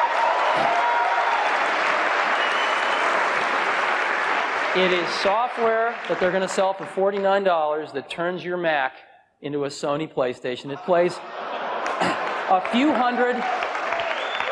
It 4.75 4.91
is 4.91 5.07
software 5.17 5.95
that 6.09 6.19
they're 6.19 6.31
going 6.31 6.41
to 6.41 6.49
sell 6.49 6.73
for 6.73 6.87
$49 6.87 7.93
that 7.93 8.09
turns 8.09 8.43
your 8.43 8.57
Mac 8.57 8.95
into 9.43 9.65
a 9.65 9.69
Sony 9.69 10.13
PlayStation. 10.13 10.73
It 10.73 10.79
plays 10.85 11.19
a 11.19 12.63
few 12.73 12.93
hundred. 12.93 13.37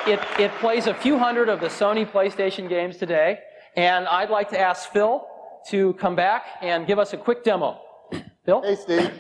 It, 0.07 0.21
it 0.39 0.53
plays 0.61 0.87
a 0.87 0.95
few 0.95 1.19
hundred 1.19 1.49
of 1.49 1.61
the 1.61 1.69
Sony 1.69 2.11
PlayStation 2.11 2.69
games 2.69 2.97
today. 2.97 3.39
And 3.77 4.07
I'd 4.09 4.31
like 4.31 4.51
to 4.51 4.59
ask 4.59 4.91
Phil 4.91 5.27
to 5.69 5.95
come 5.95 6.17
back 6.17 6.45
and 6.61 6.87
give 6.87 6.99
us 6.99 7.13
a 7.13 7.17
quick 7.17 7.45
demo. 7.45 7.81
Phil? 8.45 8.63
Hey, 8.63 8.77
Steve 8.77 9.13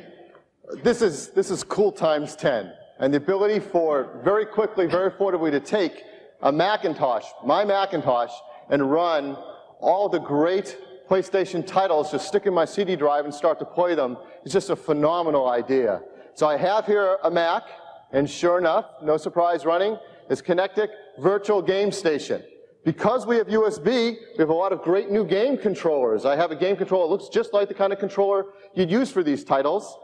this 0.83 1.03
is, 1.03 1.29
this 1.29 1.51
is 1.51 1.65
cool 1.65 1.93
times 1.93 2.37
10. 2.37 2.73
And 2.99 3.13
the 3.13 3.19
ability 3.19 3.61
for 3.61 4.21
very 4.23 4.45
quickly, 4.45 4.87
very 4.87 5.11
affordably 5.11 5.51
to 5.51 5.61
take 5.61 6.05
a 6.43 6.53
Macintosh, 6.53 7.25
my 7.45 7.65
Macintosh, 7.65 8.33
and 8.69 8.91
run 8.91 9.37
all 9.81 10.09
the 10.09 10.19
great 10.19 10.77
PlayStation 11.11 11.67
titles, 11.67 12.13
just 12.13 12.29
stick 12.29 12.47
in 12.47 12.55
my 12.55 12.65
CD 12.65 12.95
drive 12.95 13.25
and 13.25 13.35
start 13.35 13.59
to 13.59 13.65
play 13.65 13.97
them, 13.97 14.17
It's 14.45 14.53
just 14.53 14.71
a 14.71 14.77
phenomenal 14.77 15.49
idea. 15.49 16.03
So 16.35 16.47
I 16.47 16.57
have 16.57 16.87
here 16.87 17.19
a 17.25 17.31
Mac, 17.31 17.65
and 18.13 18.31
sure 18.31 18.59
enough, 18.59 18.87
no 19.03 19.17
surprise 19.17 19.67
running, 19.67 19.99
is 20.31 20.41
Connectix 20.41 20.91
Virtual 21.19 21.63
Game 21.63 21.91
Station. 21.91 22.45
Because 22.85 23.27
we 23.27 23.37
have 23.39 23.49
USB, 23.49 23.87
we 23.87 24.39
have 24.39 24.51
a 24.51 24.55
lot 24.55 24.73
of 24.73 24.83
great 24.83 25.11
new 25.11 25.25
game 25.25 25.59
controllers. 25.59 26.25
I 26.25 26.37
have 26.37 26.53
a 26.53 26.57
game 26.57 26.77
controller 26.77 27.09
that 27.09 27.11
looks 27.11 27.29
just 27.29 27.53
like 27.53 27.67
the 27.67 27.75
kind 27.75 27.93
of 27.93 27.99
controller 27.99 28.47
you'd 28.75 28.91
use 28.91 29.11
for 29.11 29.25
these 29.25 29.43
titles 29.43 29.99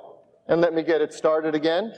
and 0.49 0.61
let 0.61 0.75
me 0.75 0.83
get 0.83 1.01
it 1.01 1.15
started 1.15 1.55
again. 1.55 1.95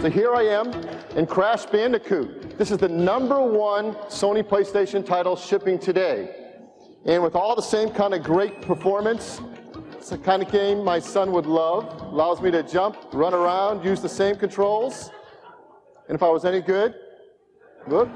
So 0.00 0.10
here 0.10 0.34
I 0.34 0.42
am 0.42 0.72
in 1.14 1.26
Crash 1.26 1.66
Bandicoot. 1.66 2.58
This 2.58 2.70
is 2.70 2.78
the 2.78 2.88
number 2.88 3.40
one 3.40 3.94
Sony 4.08 4.42
PlayStation 4.42 5.04
title 5.04 5.36
shipping 5.36 5.78
today. 5.78 6.45
And 7.06 7.22
with 7.22 7.36
all 7.36 7.54
the 7.54 7.62
same 7.62 7.90
kind 7.90 8.14
of 8.14 8.24
great 8.24 8.60
performance, 8.62 9.40
it's 9.92 10.10
the 10.10 10.18
kind 10.18 10.42
of 10.42 10.50
game 10.50 10.82
my 10.82 10.98
son 10.98 11.30
would 11.30 11.46
love. 11.46 11.84
Allows 12.02 12.42
me 12.42 12.50
to 12.50 12.64
jump, 12.64 12.96
run 13.12 13.32
around, 13.32 13.84
use 13.84 14.02
the 14.02 14.08
same 14.08 14.34
controls. 14.34 15.10
And 16.08 16.16
if 16.16 16.22
I 16.24 16.28
was 16.28 16.44
any 16.44 16.60
good, 16.60 16.96
look. 17.86 18.08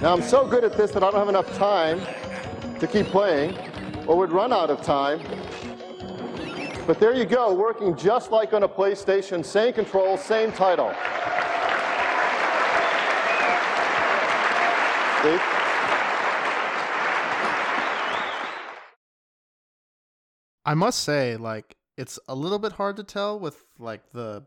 Now 0.00 0.14
I'm 0.14 0.22
so 0.22 0.46
good 0.46 0.64
at 0.64 0.78
this 0.78 0.92
that 0.92 1.02
I 1.02 1.10
don't 1.10 1.20
have 1.20 1.28
enough 1.28 1.54
time 1.58 2.00
to 2.80 2.86
keep 2.86 3.06
playing 3.08 3.54
or 4.06 4.16
would 4.16 4.32
run 4.32 4.50
out 4.50 4.70
of 4.70 4.80
time. 4.80 5.20
But 6.86 7.00
there 7.00 7.14
you 7.14 7.26
go, 7.26 7.52
working 7.52 7.94
just 7.94 8.30
like 8.30 8.54
on 8.54 8.62
a 8.62 8.68
PlayStation, 8.68 9.44
same 9.44 9.74
control, 9.74 10.16
same 10.16 10.52
title. 10.52 10.94
See? 15.22 15.38
I 20.66 20.74
must 20.74 21.00
say, 21.04 21.36
like, 21.36 21.76
it's 21.96 22.18
a 22.28 22.34
little 22.34 22.58
bit 22.58 22.72
hard 22.72 22.96
to 22.96 23.04
tell 23.04 23.38
with 23.38 23.64
like 23.78 24.12
the 24.12 24.44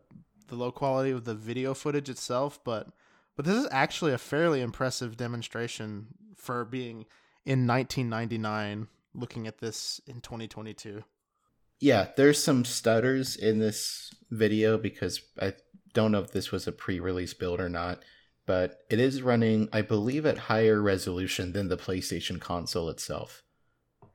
the 0.48 0.54
low 0.54 0.70
quality 0.70 1.10
of 1.10 1.24
the 1.24 1.34
video 1.34 1.74
footage 1.74 2.08
itself, 2.08 2.60
but 2.62 2.88
but 3.36 3.44
this 3.46 3.56
is 3.56 3.68
actually 3.70 4.12
a 4.12 4.18
fairly 4.18 4.60
impressive 4.60 5.16
demonstration 5.16 6.08
for 6.36 6.64
being 6.64 7.06
in 7.46 7.66
1999 7.66 8.88
looking 9.14 9.46
at 9.46 9.58
this 9.58 10.00
in 10.06 10.20
2022. 10.20 11.02
Yeah, 11.80 12.08
there's 12.16 12.42
some 12.42 12.64
stutters 12.64 13.36
in 13.36 13.58
this 13.58 14.12
video 14.30 14.76
because 14.76 15.22
I 15.40 15.54
don't 15.94 16.12
know 16.12 16.20
if 16.20 16.32
this 16.32 16.52
was 16.52 16.66
a 16.66 16.72
pre-release 16.72 17.32
build 17.32 17.60
or 17.60 17.70
not, 17.70 18.04
but 18.46 18.80
it 18.90 19.00
is 19.00 19.22
running, 19.22 19.68
I 19.72 19.80
believe, 19.80 20.26
at 20.26 20.36
higher 20.36 20.82
resolution 20.82 21.52
than 21.52 21.68
the 21.68 21.78
PlayStation 21.78 22.38
console 22.40 22.90
itself. 22.90 23.42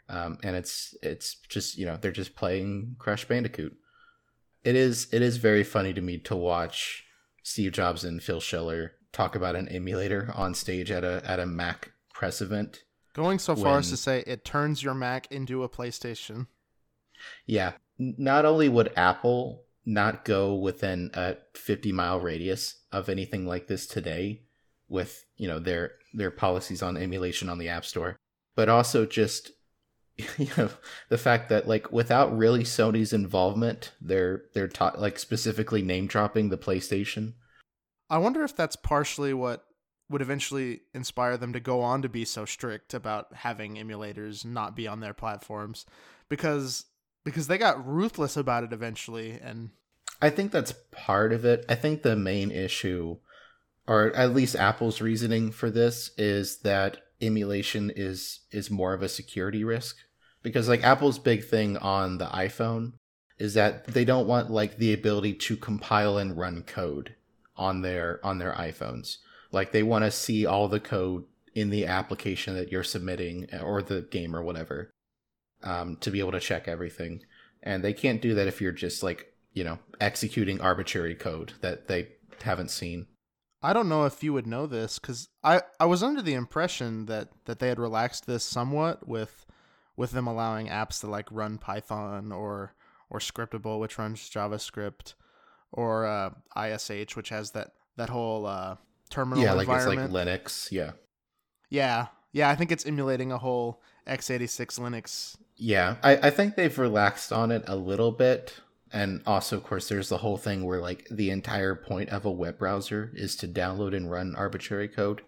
Um, 0.08 0.38
and 0.44 0.56
it's 0.56 0.96
it's 1.02 1.38
just 1.50 1.78
you 1.78 1.86
know 1.86 1.98
they're 2.00 2.12
just 2.12 2.36
playing 2.36 2.96
Crash 3.00 3.26
Bandicoot. 3.26 3.76
It 4.64 4.76
is 4.76 5.08
it 5.12 5.22
is 5.22 5.38
very 5.38 5.64
funny 5.64 5.94
to 5.94 6.02
me 6.02 6.18
to 6.20 6.36
watch 6.36 7.04
Steve 7.44 7.72
Jobs 7.72 8.04
and 8.04 8.22
Phil 8.22 8.40
Schiller 8.40 8.94
talk 9.12 9.36
about 9.36 9.56
an 9.56 9.68
emulator 9.70 10.32
on 10.36 10.54
stage 10.54 10.92
at 10.92 11.04
a 11.04 11.22
at 11.26 11.40
a 11.40 11.46
Mac 11.46 11.92
press 12.14 12.42
event 12.42 12.84
Going 13.16 13.40
so 13.40 13.56
far 13.56 13.72
when, 13.72 13.80
as 13.80 13.90
to 13.92 13.98
say 13.98 14.26
it 14.28 14.44
turns 14.44 14.84
your 14.84 14.94
Mac 14.94 15.32
into 15.32 15.64
a 15.64 15.70
PlayStation. 15.70 16.48
Yeah. 17.46 17.72
Not 17.98 18.44
only 18.44 18.68
would 18.68 18.92
Apple 18.98 19.64
not 19.86 20.26
go 20.26 20.54
within 20.54 21.12
a 21.14 21.38
50 21.54 21.94
mile 21.94 22.20
radius 22.20 22.76
of 22.92 23.08
anything 23.08 23.48
like 23.48 23.68
this 23.68 23.88
today 23.88 24.42
with, 24.90 25.26
you 25.38 25.48
know, 25.48 25.60
their 25.60 25.94
their 26.14 26.30
policies 26.30 26.84
on 26.84 26.98
emulation 26.98 27.48
on 27.48 27.58
the 27.58 27.70
App 27.70 27.86
Store, 27.86 28.18
but 28.54 28.68
also 28.68 29.06
just 29.06 29.52
you 30.38 30.50
know 30.58 30.70
the 31.10 31.18
fact 31.18 31.50
that 31.50 31.68
like 31.68 31.92
without 31.92 32.36
really 32.36 32.64
Sony's 32.64 33.14
involvement, 33.14 33.92
they're 34.00 34.44
they're 34.54 34.68
ta- 34.68 34.96
like 34.98 35.20
specifically 35.20 35.82
name 35.82 36.08
dropping 36.08 36.50
the 36.50 36.58
PlayStation. 36.58 37.34
I 38.10 38.18
wonder 38.20 38.44
if 38.44 38.56
that's 38.56 38.76
partially 38.76 39.34
what 39.34 39.66
would 40.10 40.22
eventually 40.22 40.82
inspire 40.94 41.38
them 41.38 41.54
to 41.54 41.60
go 41.60 41.82
on 41.82 42.02
to 42.04 42.10
be 42.10 42.26
so 42.26 42.46
strict 42.46 42.94
about 42.94 43.28
having 43.34 43.76
emulators 43.76 44.46
not 44.46 44.76
be 44.76 44.88
on 44.88 45.00
their 45.00 45.14
platforms 45.14 45.86
because 46.30 46.86
because 47.24 47.48
they 47.48 47.58
got 47.58 47.86
ruthless 47.86 48.38
about 48.38 48.64
it 48.64 48.72
eventually 48.72 49.32
and 49.32 49.72
I 50.22 50.30
think 50.30 50.52
that's 50.52 50.74
part 50.92 51.34
of 51.34 51.44
it. 51.44 51.66
I 51.68 51.76
think 51.76 52.02
the 52.02 52.16
main 52.16 52.52
issue 52.52 53.18
or 53.88 54.16
at 54.16 54.34
least 54.34 54.56
Apple's 54.56 55.02
reasoning 55.02 55.52
for 55.52 55.70
this 55.70 56.12
is 56.18 56.60
that 56.60 56.98
emulation 57.22 57.92
is 57.96 58.42
is 58.52 58.70
more 58.70 58.94
of 58.94 59.02
a 59.02 59.10
security 59.10 59.64
risk 59.64 59.98
because 60.46 60.70
like 60.70 60.84
Apple's 60.84 61.20
big 61.20 61.44
thing 61.44 61.76
on 61.76 62.18
the 62.18 62.28
iPhone 62.28 62.94
is 63.38 63.56
that 63.56 63.88
they 63.88 64.06
don't 64.06 64.28
want 64.28 64.50
like 64.50 64.78
the 64.78 64.94
ability 64.94 65.34
to 65.34 65.58
compile 65.58 66.18
and 66.18 66.38
run 66.38 66.64
code 66.64 67.16
on 67.58 67.82
their 67.82 68.20
on 68.24 68.38
their 68.38 68.54
iPhones 68.54 69.18
like 69.52 69.72
they 69.72 69.84
want 69.84 70.04
to 70.04 70.12
see 70.12 70.46
all 70.46 70.68
the 70.68 70.80
code 70.80 71.24
in 71.56 71.70
the 71.70 71.86
application 71.86 72.54
that 72.56 72.72
you're 72.72 72.84
submitting 72.84 73.48
or 73.64 73.82
the 73.82 74.02
game 74.02 74.36
or 74.36 74.44
whatever 74.44 74.92
um, 75.64 75.96
to 76.02 76.12
be 76.12 76.20
able 76.20 76.34
to 76.34 76.40
check 76.40 76.68
everything. 76.68 77.22
And 77.64 77.84
they 77.84 77.94
can't 77.94 78.22
do 78.22 78.36
that 78.36 78.48
if 78.48 78.62
you're 78.62 78.74
just 78.74 79.02
like, 79.02 79.34
you 79.54 79.64
know, 79.64 79.80
executing 80.02 80.60
arbitrary 80.60 81.16
code 81.16 81.54
that 81.62 81.88
they 81.88 82.10
haven't 82.44 82.70
seen. 82.70 83.08
I 83.64 83.72
don't 83.72 83.90
know 83.90 84.06
if 84.06 84.22
you 84.22 84.34
would 84.34 84.46
know 84.46 84.68
this 84.68 85.00
because 85.00 85.30
I, 85.42 85.62
I 85.80 85.86
was 85.86 86.04
under 86.04 86.22
the 86.22 86.34
impression 86.34 87.06
that, 87.06 87.30
that 87.46 87.60
they 87.60 87.70
had 87.70 87.80
relaxed 87.80 88.28
this 88.28 88.44
somewhat 88.44 89.08
with 89.08 89.45
with 89.98 90.12
them 90.12 90.28
allowing 90.28 90.68
apps 90.68 91.00
to 91.02 91.08
like 91.08 91.28
run 91.32 91.58
Python 91.58 92.32
or 92.32 92.74
or 93.10 93.20
Scriptable, 93.20 93.80
which 93.80 93.98
runs 93.98 94.30
JavaScript, 94.30 95.14
or 95.72 96.06
uh, 96.06 96.32
ISH, 96.58 97.16
which 97.16 97.30
has 97.30 97.52
that 97.52 97.74
that 97.98 98.10
whole 98.10 98.46
uh, 98.46 98.76
terminal 99.10 99.44
yeah, 99.44 99.54
like 99.54 99.68
it's 99.68 99.86
like 99.86 100.00
Linux. 100.00 100.72
Yeah. 100.72 100.92
Yeah. 101.70 102.08
Yeah, 102.32 102.50
I 102.50 102.56
think 102.56 102.72
it's 102.72 102.86
emulating 102.86 103.32
a 103.32 103.38
whole 103.38 103.82
x86 104.08 104.80
Linux. 104.80 105.38
Yeah, 105.56 105.96
I, 106.04 106.18
I 106.18 106.30
think 106.32 106.56
they've 106.56 106.78
relaxed 106.78 107.32
on 107.32 107.50
it 107.52 107.64
a 107.68 107.78
little 107.78 108.12
bit. 108.12 108.60
And 108.92 109.22
also, 109.26 109.58
of 109.58 109.64
course, 109.64 109.90
there's 109.90 110.10
the 110.10 110.18
whole 110.18 110.38
thing 110.38 110.66
where 110.66 110.82
like 110.82 111.08
the 111.10 111.30
entire 111.30 111.76
point 111.76 112.10
of 112.10 112.26
a 112.26 112.32
web 112.32 112.58
browser 112.58 113.12
is 113.16 113.36
to 113.38 113.48
download 113.48 113.96
and 113.96 114.12
run 114.12 114.36
arbitrary 114.36 114.88
code. 114.88 115.22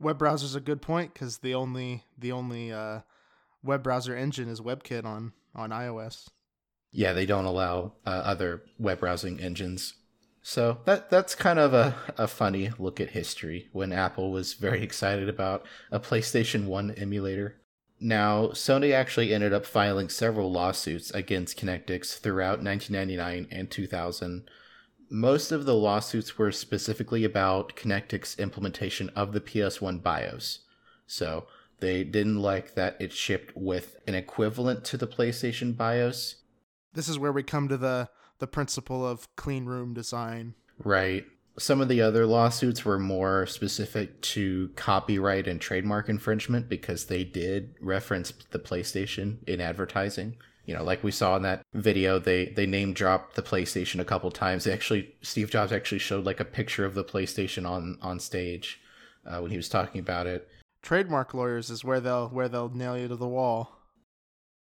Web 0.00 0.18
browser's 0.18 0.54
a 0.54 0.60
good 0.60 0.82
point 0.82 1.12
because 1.12 1.38
the 1.38 1.54
only 1.54 2.04
the 2.18 2.32
only 2.32 2.72
uh, 2.72 3.00
web 3.66 3.82
browser 3.82 4.16
engine 4.16 4.48
is 4.48 4.60
WebKit 4.60 5.04
on 5.04 5.32
on 5.54 5.70
iOS. 5.70 6.28
Yeah, 6.92 7.12
they 7.12 7.26
don't 7.26 7.44
allow 7.44 7.92
uh, 8.06 8.10
other 8.10 8.62
web 8.78 9.00
browsing 9.00 9.40
engines. 9.40 9.94
So 10.42 10.78
that 10.84 11.10
that's 11.10 11.34
kind 11.34 11.58
of 11.58 11.74
a, 11.74 11.96
a 12.16 12.28
funny 12.28 12.70
look 12.78 13.00
at 13.00 13.10
history 13.10 13.68
when 13.72 13.92
Apple 13.92 14.30
was 14.30 14.54
very 14.54 14.82
excited 14.82 15.28
about 15.28 15.66
a 15.90 15.98
PlayStation 15.98 16.66
1 16.66 16.92
emulator. 16.92 17.56
Now, 17.98 18.48
Sony 18.48 18.92
actually 18.92 19.32
ended 19.32 19.52
up 19.52 19.64
filing 19.64 20.08
several 20.08 20.52
lawsuits 20.52 21.10
against 21.10 21.58
Connectix 21.58 22.18
throughout 22.18 22.62
1999 22.62 23.48
and 23.50 23.70
2000. 23.70 24.48
Most 25.08 25.50
of 25.50 25.64
the 25.64 25.74
lawsuits 25.74 26.36
were 26.36 26.52
specifically 26.52 27.24
about 27.24 27.74
Connectix 27.74 28.38
implementation 28.38 29.08
of 29.10 29.32
the 29.32 29.40
PS1 29.40 30.02
BIOS. 30.02 30.60
So, 31.06 31.46
they 31.80 32.04
didn't 32.04 32.40
like 32.40 32.74
that 32.74 32.96
it 33.00 33.12
shipped 33.12 33.56
with 33.56 33.96
an 34.06 34.14
equivalent 34.14 34.84
to 34.86 34.96
the 34.96 35.06
PlayStation 35.06 35.76
BIOS. 35.76 36.36
This 36.92 37.08
is 37.08 37.18
where 37.18 37.32
we 37.32 37.42
come 37.42 37.68
to 37.68 37.76
the 37.76 38.08
the 38.38 38.46
principle 38.46 39.06
of 39.06 39.34
clean 39.36 39.64
room 39.64 39.94
design. 39.94 40.54
Right. 40.78 41.24
Some 41.58 41.80
of 41.80 41.88
the 41.88 42.02
other 42.02 42.26
lawsuits 42.26 42.84
were 42.84 42.98
more 42.98 43.46
specific 43.46 44.20
to 44.20 44.70
copyright 44.76 45.48
and 45.48 45.58
trademark 45.58 46.10
infringement 46.10 46.68
because 46.68 47.06
they 47.06 47.24
did 47.24 47.74
reference 47.80 48.32
the 48.50 48.58
PlayStation 48.58 49.38
in 49.48 49.62
advertising. 49.62 50.36
You 50.66 50.74
know, 50.74 50.84
like 50.84 51.02
we 51.02 51.12
saw 51.12 51.36
in 51.36 51.42
that 51.42 51.62
video, 51.72 52.18
they 52.18 52.46
they 52.46 52.66
name 52.66 52.92
dropped 52.92 53.36
the 53.36 53.42
PlayStation 53.42 54.00
a 54.00 54.04
couple 54.04 54.30
times. 54.30 54.64
They 54.64 54.72
actually 54.72 55.14
Steve 55.22 55.50
Jobs 55.50 55.72
actually 55.72 56.00
showed 56.00 56.24
like 56.24 56.40
a 56.40 56.44
picture 56.44 56.84
of 56.84 56.94
the 56.94 57.04
PlayStation 57.04 57.68
on 57.68 57.98
on 58.02 58.18
stage 58.18 58.80
uh, 59.24 59.38
when 59.38 59.50
he 59.50 59.56
was 59.56 59.68
talking 59.68 60.00
about 60.00 60.26
it. 60.26 60.48
Trademark 60.86 61.34
lawyers 61.34 61.68
is 61.68 61.82
where 61.82 61.98
they'll 61.98 62.28
where 62.28 62.48
they'll 62.48 62.68
nail 62.68 62.96
you 62.96 63.08
to 63.08 63.16
the 63.16 63.26
wall. 63.26 63.72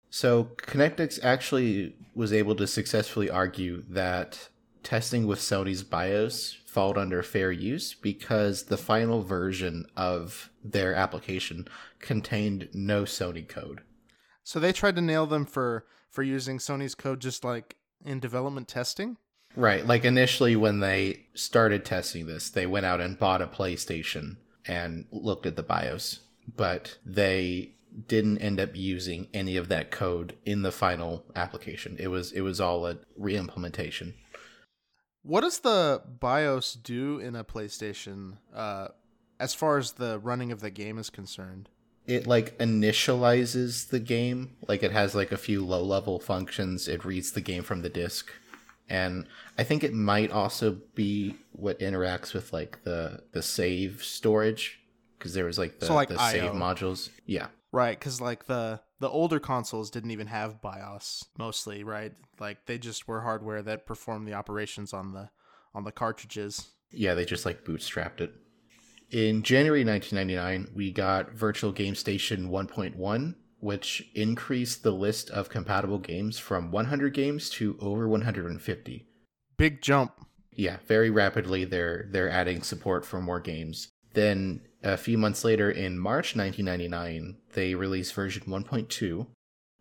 So 0.09 0.45
Connectix 0.57 1.19
actually 1.21 1.95
was 2.15 2.33
able 2.33 2.55
to 2.55 2.65
successfully 2.65 3.29
argue 3.29 3.83
that 3.89 4.49
testing 4.81 5.27
with 5.27 5.37
Sony's 5.37 5.83
BIOS 5.83 6.57
fall 6.65 6.97
under 6.97 7.21
fair 7.21 7.51
use 7.51 7.93
because 7.93 8.63
the 8.63 8.77
final 8.77 9.21
version 9.21 9.85
of 9.95 10.49
their 10.63 10.95
application 10.95 11.67
contained 11.99 12.69
no 12.73 13.03
Sony 13.03 13.47
code. 13.47 13.81
So 14.43 14.59
they 14.59 14.73
tried 14.73 14.95
to 14.95 15.03
nail 15.03 15.27
them 15.27 15.45
for 15.45 15.85
for 16.09 16.23
using 16.23 16.57
Sony's 16.57 16.95
code 16.95 17.19
just 17.19 17.43
like 17.43 17.75
in 18.03 18.19
development 18.19 18.67
testing? 18.67 19.17
Right, 19.55 19.85
like 19.85 20.03
initially 20.03 20.55
when 20.55 20.79
they 20.79 21.27
started 21.35 21.85
testing 21.85 22.25
this, 22.25 22.49
they 22.49 22.65
went 22.65 22.87
out 22.87 22.99
and 22.99 23.19
bought 23.19 23.43
a 23.43 23.47
PlayStation 23.47 24.37
and 24.67 25.05
looked 25.11 25.45
at 25.45 25.55
the 25.55 25.63
BIOS, 25.63 26.21
but 26.55 26.97
they 27.05 27.71
didn't 28.07 28.39
end 28.39 28.59
up 28.59 28.75
using 28.75 29.27
any 29.33 29.57
of 29.57 29.69
that 29.69 29.91
code 29.91 30.35
in 30.45 30.61
the 30.61 30.71
final 30.71 31.23
application. 31.35 31.95
It 31.99 32.07
was 32.07 32.31
it 32.31 32.41
was 32.41 32.59
all 32.59 32.85
a 32.85 32.97
re-implementation. 33.17 34.15
What 35.23 35.41
does 35.41 35.59
the 35.59 36.03
BIOS 36.19 36.73
do 36.73 37.19
in 37.19 37.35
a 37.35 37.43
PlayStation 37.43 38.37
uh, 38.53 38.89
as 39.39 39.53
far 39.53 39.77
as 39.77 39.93
the 39.93 40.19
running 40.19 40.51
of 40.51 40.59
the 40.59 40.69
game 40.69 40.97
is 40.97 41.09
concerned? 41.09 41.69
It 42.05 42.27
like 42.27 42.57
initializes 42.59 43.89
the 43.89 43.99
game, 43.99 44.55
like 44.67 44.83
it 44.83 44.91
has 44.91 45.15
like 45.15 45.31
a 45.31 45.37
few 45.37 45.65
low 45.65 45.81
level 45.83 46.19
functions. 46.19 46.87
It 46.87 47.03
reads 47.03 47.31
the 47.31 47.41
game 47.41 47.63
from 47.63 47.81
the 47.81 47.89
disk, 47.89 48.31
and 48.89 49.27
I 49.57 49.63
think 49.63 49.83
it 49.83 49.93
might 49.93 50.31
also 50.31 50.79
be 50.93 51.35
what 51.51 51.79
interacts 51.79 52.33
with 52.33 52.53
like 52.53 52.83
the 52.83 53.23
the 53.31 53.41
save 53.41 54.03
storage 54.03 54.79
because 55.17 55.33
there 55.33 55.45
was 55.45 55.57
like 55.57 55.79
the, 55.79 55.87
So, 55.87 55.95
like 55.95 56.09
the 56.09 56.19
save 56.19 56.51
modules. 56.51 57.09
Yeah, 57.25 57.47
Right, 57.75 57.99
because 57.99 58.21
like 58.21 58.45
the 58.45 58.79
the 59.01 59.09
older 59.09 59.37
consoles 59.37 59.89
didn't 59.89 60.11
even 60.11 60.27
have 60.27 60.61
BIOS 60.61 61.25
mostly, 61.37 61.83
right? 61.83 62.13
Like 62.39 62.67
they 62.67 62.77
just 62.77 63.05
were 63.05 63.19
hardware 63.19 63.61
that 63.63 63.85
performed 63.85 64.25
the 64.25 64.33
operations 64.33 64.93
on 64.93 65.11
the 65.11 65.29
on 65.73 65.83
the 65.83 65.91
cartridges. 65.91 66.69
Yeah, 66.91 67.15
they 67.15 67.25
just 67.25 67.45
like 67.45 67.65
bootstrapped 67.65 68.21
it. 68.21 68.31
In 69.11 69.43
January 69.43 69.83
1999, 69.83 70.73
we 70.73 70.93
got 70.93 71.33
Virtual 71.33 71.73
Game 71.73 71.95
Station 71.95 72.49
1.1, 72.49 73.35
which 73.65 74.07
increased 74.13 74.83
the 74.83 74.91
list 74.91 75.27
of 75.31 75.49
compatible 75.49 75.97
games 75.97 76.37
from 76.37 76.69
100 76.69 77.11
games 77.15 77.49
to 77.49 77.75
over 77.81 78.07
150. 78.07 79.07
Big 79.57 79.81
jump. 79.81 80.11
Yeah, 80.53 80.77
very 80.85 81.09
rapidly 81.09 81.65
they're 81.65 82.05
they're 82.11 82.29
adding 82.29 82.61
support 82.61 83.03
for 83.07 83.19
more 83.19 83.39
games. 83.39 83.89
Then 84.13 84.61
a 84.83 84.97
few 84.97 85.17
months 85.17 85.43
later 85.43 85.71
in 85.71 85.97
March 85.97 86.35
1999, 86.35 87.37
they 87.53 87.73
released 87.73 88.13
version 88.13 88.43
1.2 88.43 89.25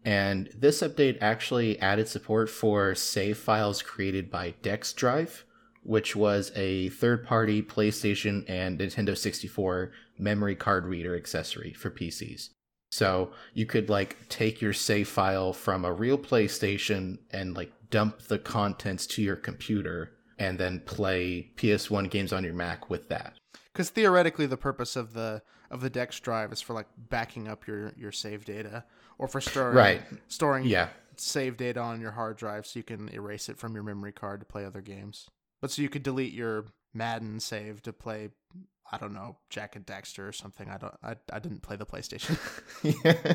and 0.02 0.48
this 0.56 0.80
update 0.80 1.18
actually 1.20 1.78
added 1.78 2.08
support 2.08 2.48
for 2.48 2.94
save 2.94 3.36
files 3.36 3.82
created 3.82 4.30
by 4.30 4.54
Dex 4.62 4.94
Drive, 4.94 5.44
which 5.82 6.16
was 6.16 6.52
a 6.56 6.88
third-party 6.88 7.62
PlayStation 7.62 8.44
and 8.48 8.78
Nintendo 8.78 9.14
64 9.14 9.92
memory 10.18 10.56
card 10.56 10.86
reader 10.86 11.14
accessory 11.14 11.74
for 11.74 11.90
PCs. 11.90 12.48
So 12.94 13.32
you 13.54 13.66
could 13.66 13.88
like 13.88 14.28
take 14.28 14.60
your 14.60 14.72
save 14.72 15.08
file 15.08 15.52
from 15.52 15.84
a 15.84 15.92
real 15.92 16.16
PlayStation 16.16 17.18
and 17.32 17.56
like 17.56 17.72
dump 17.90 18.22
the 18.22 18.38
contents 18.38 19.04
to 19.08 19.22
your 19.22 19.34
computer 19.34 20.12
and 20.38 20.58
then 20.60 20.78
play 20.78 21.50
PS1 21.56 22.08
games 22.08 22.32
on 22.32 22.44
your 22.44 22.54
Mac 22.54 22.88
with 22.88 23.08
that. 23.08 23.34
Because 23.72 23.90
theoretically, 23.90 24.46
the 24.46 24.56
purpose 24.56 24.94
of 24.94 25.12
the 25.12 25.42
of 25.72 25.80
the 25.80 25.90
Dex 25.90 26.20
drive 26.20 26.52
is 26.52 26.60
for 26.60 26.72
like 26.72 26.86
backing 26.96 27.48
up 27.48 27.66
your 27.66 27.92
your 27.96 28.12
save 28.12 28.44
data, 28.44 28.84
or 29.18 29.26
for 29.26 29.40
storing 29.40 29.74
Right. 29.76 30.02
storing 30.28 30.64
Yeah. 30.64 30.90
save 31.16 31.56
data 31.56 31.80
on 31.80 32.00
your 32.00 32.12
hard 32.12 32.36
drive, 32.36 32.64
so 32.64 32.78
you 32.78 32.84
can 32.84 33.08
erase 33.08 33.48
it 33.48 33.58
from 33.58 33.74
your 33.74 33.82
memory 33.82 34.12
card 34.12 34.38
to 34.38 34.46
play 34.46 34.64
other 34.64 34.80
games. 34.80 35.28
But 35.60 35.72
so 35.72 35.82
you 35.82 35.88
could 35.88 36.04
delete 36.04 36.32
your 36.32 36.66
Madden 36.92 37.40
save 37.40 37.82
to 37.82 37.92
play, 37.92 38.30
I 38.90 38.98
don't 38.98 39.14
know, 39.14 39.38
Jak 39.50 39.76
and 39.76 39.84
Daxter 39.84 40.28
or 40.28 40.32
something. 40.32 40.68
I 40.68 40.78
don't. 40.78 40.94
I, 41.02 41.16
I 41.32 41.38
didn't 41.38 41.62
play 41.62 41.76
the 41.76 41.86
PlayStation. 41.86 42.38
yeah. 43.04 43.34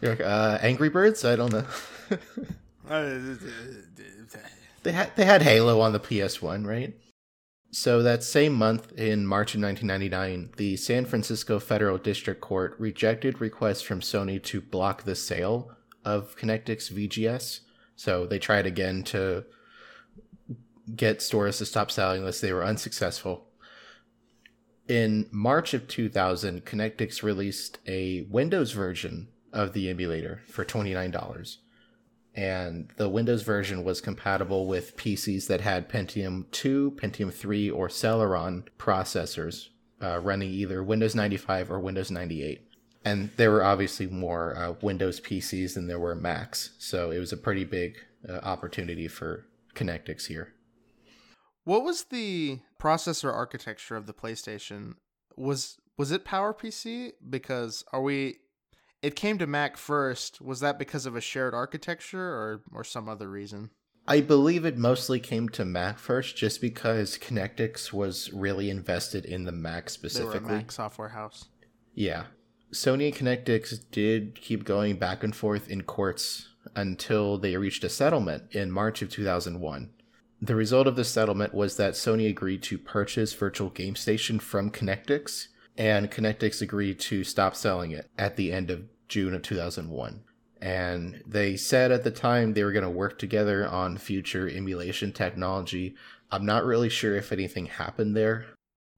You're 0.00 0.10
like, 0.12 0.20
uh, 0.20 0.58
Angry 0.60 0.90
Birds? 0.90 1.24
I 1.24 1.36
don't 1.36 1.52
know. 1.52 1.66
They 4.82 4.92
had 4.92 5.16
they 5.16 5.24
had 5.24 5.42
Halo 5.42 5.80
on 5.80 5.92
the 5.92 6.00
PS1, 6.00 6.66
right? 6.66 6.94
So 7.70 8.02
that 8.02 8.22
same 8.22 8.52
month 8.52 8.92
in 8.92 9.26
March 9.26 9.54
of 9.54 9.62
1999, 9.62 10.52
the 10.58 10.76
San 10.76 11.06
Francisco 11.06 11.58
Federal 11.58 11.98
District 11.98 12.40
Court 12.40 12.76
rejected 12.78 13.40
requests 13.40 13.82
from 13.82 14.00
Sony 14.00 14.40
to 14.44 14.60
block 14.60 15.02
the 15.02 15.16
sale 15.16 15.72
of 16.04 16.36
Connectix 16.36 16.92
VGS. 16.92 17.60
So 17.96 18.26
they 18.26 18.38
tried 18.38 18.66
again 18.66 19.02
to 19.04 19.44
get 20.94 21.22
stores 21.22 21.58
to 21.58 21.66
stop 21.66 21.90
selling 21.90 22.24
this. 22.24 22.40
They 22.40 22.52
were 22.52 22.64
unsuccessful. 22.64 23.48
In 24.86 25.28
March 25.30 25.72
of 25.72 25.88
2000, 25.88 26.64
Connectix 26.64 27.22
released 27.22 27.78
a 27.86 28.22
Windows 28.22 28.72
version 28.72 29.28
of 29.52 29.72
the 29.72 29.88
emulator 29.88 30.42
for 30.48 30.64
$29 30.64 31.56
and 32.34 32.88
the 32.96 33.08
Windows 33.08 33.42
version 33.42 33.84
was 33.84 34.00
compatible 34.00 34.66
with 34.66 34.96
PCs 34.96 35.46
that 35.46 35.60
had 35.60 35.88
Pentium 35.88 36.50
2, 36.50 36.96
Pentium 37.00 37.32
3, 37.32 37.70
or 37.70 37.88
Celeron 37.88 38.64
processors 38.78 39.68
uh, 40.02 40.18
running 40.18 40.50
either 40.50 40.82
Windows 40.82 41.14
95 41.14 41.70
or 41.70 41.78
Windows 41.78 42.10
98. 42.10 42.66
And 43.04 43.30
there 43.36 43.50
were 43.50 43.62
obviously 43.62 44.06
more 44.06 44.56
uh, 44.56 44.74
Windows 44.80 45.20
PCs 45.20 45.74
than 45.74 45.86
there 45.86 45.98
were 45.98 46.14
Macs, 46.14 46.70
so 46.78 47.10
it 47.10 47.18
was 47.18 47.32
a 47.32 47.36
pretty 47.36 47.64
big 47.64 47.96
uh, 48.28 48.40
opportunity 48.42 49.06
for 49.06 49.46
Connectix 49.74 50.26
here. 50.26 50.53
What 51.64 51.84
was 51.84 52.04
the 52.04 52.60
processor 52.80 53.32
architecture 53.32 53.96
of 53.96 54.06
the 54.06 54.14
PlayStation? 54.14 54.94
Was 55.36 55.78
was 55.96 56.12
it 56.12 56.24
PowerPC? 56.24 57.12
Because 57.28 57.84
are 57.92 58.02
we? 58.02 58.38
It 59.02 59.16
came 59.16 59.36
to 59.38 59.46
Mac 59.46 59.76
first. 59.76 60.40
Was 60.40 60.60
that 60.60 60.78
because 60.78 61.04
of 61.04 61.16
a 61.16 61.20
shared 61.20 61.54
architecture 61.54 62.20
or 62.20 62.62
or 62.72 62.84
some 62.84 63.08
other 63.08 63.28
reason? 63.28 63.70
I 64.06 64.20
believe 64.20 64.66
it 64.66 64.76
mostly 64.76 65.18
came 65.18 65.48
to 65.50 65.64
Mac 65.64 65.98
first 65.98 66.36
just 66.36 66.60
because 66.60 67.16
Connectix 67.16 67.90
was 67.90 68.30
really 68.34 68.68
invested 68.68 69.24
in 69.24 69.44
the 69.44 69.52
Mac 69.52 69.72
They 69.72 69.78
were 69.78 69.86
a 69.86 69.90
specifically. 69.90 70.56
Mac 70.56 70.72
software 70.72 71.08
house. 71.08 71.46
Yeah. 71.94 72.24
Sony 72.70 73.06
and 73.06 73.14
Connectix 73.14 73.78
did 73.90 74.40
keep 74.40 74.64
going 74.64 74.96
back 74.96 75.24
and 75.24 75.34
forth 75.34 75.70
in 75.70 75.84
courts 75.84 76.48
until 76.76 77.38
they 77.38 77.56
reached 77.56 77.84
a 77.84 77.88
settlement 77.88 78.54
in 78.54 78.70
March 78.70 79.00
of 79.00 79.08
2001. 79.08 79.90
The 80.44 80.54
result 80.54 80.86
of 80.86 80.94
the 80.94 81.04
settlement 81.04 81.54
was 81.54 81.78
that 81.78 81.94
Sony 81.94 82.28
agreed 82.28 82.62
to 82.64 82.76
purchase 82.76 83.32
Virtual 83.32 83.70
Game 83.70 83.96
Station 83.96 84.38
from 84.38 84.70
Connectix, 84.70 85.46
and 85.78 86.10
Connectix 86.10 86.60
agreed 86.60 87.00
to 87.00 87.24
stop 87.24 87.56
selling 87.56 87.92
it 87.92 88.10
at 88.18 88.36
the 88.36 88.52
end 88.52 88.70
of 88.70 88.84
June 89.08 89.32
of 89.32 89.40
2001. 89.40 90.22
And 90.60 91.22
they 91.26 91.56
said 91.56 91.90
at 91.90 92.04
the 92.04 92.10
time 92.10 92.52
they 92.52 92.62
were 92.62 92.72
going 92.72 92.84
to 92.84 92.90
work 92.90 93.18
together 93.18 93.66
on 93.66 93.96
future 93.96 94.46
emulation 94.46 95.12
technology. 95.12 95.94
I'm 96.30 96.44
not 96.44 96.66
really 96.66 96.90
sure 96.90 97.16
if 97.16 97.32
anything 97.32 97.64
happened 97.64 98.14
there. 98.14 98.44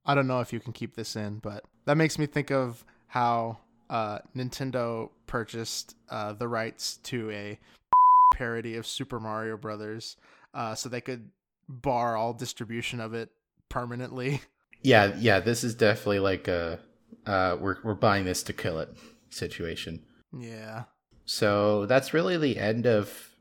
I 0.05 0.17
don't 0.17 0.27
know 0.27 0.41
if 0.41 0.53
you 0.53 0.59
can 0.59 0.73
keep 0.73 0.97
this 0.97 1.15
in, 1.15 1.39
but 1.39 1.63
that 1.85 1.97
makes 1.97 2.19
me 2.19 2.27
think 2.27 2.51
of 2.51 2.85
how 3.07 3.59
uh, 3.89 4.19
Nintendo 4.35 5.11
purchased 5.29 5.95
uh, 6.11 6.33
the 6.33 6.49
rights 6.49 6.97
to 7.05 7.31
a 7.31 7.57
parody 8.35 8.75
of 8.75 8.85
Super 8.85 9.21
Mario 9.21 9.57
Brothers, 9.57 10.17
uh, 10.53 10.75
so 10.75 10.89
they 10.89 11.01
could 11.01 11.31
bar 11.69 12.17
all 12.17 12.33
distribution 12.33 13.01
of 13.01 13.15
it 13.15 13.31
permanently. 13.69 14.41
Yeah, 14.83 15.17
yeah, 15.19 15.41
this 15.41 15.65
is 15.65 15.75
definitely 15.75 16.21
like 16.21 16.47
a 16.47 16.79
uh, 17.27 17.57
we're 17.61 17.79
we're 17.83 17.95
buying 17.95 18.25
this 18.25 18.45
to 18.45 18.53
kill 18.53 18.79
it 18.79 18.95
situation. 19.31 20.05
Yeah. 20.39 20.85
So 21.25 21.87
that's 21.87 22.15
really 22.15 22.37
the 22.37 22.59
end 22.59 22.87
of 22.87 23.35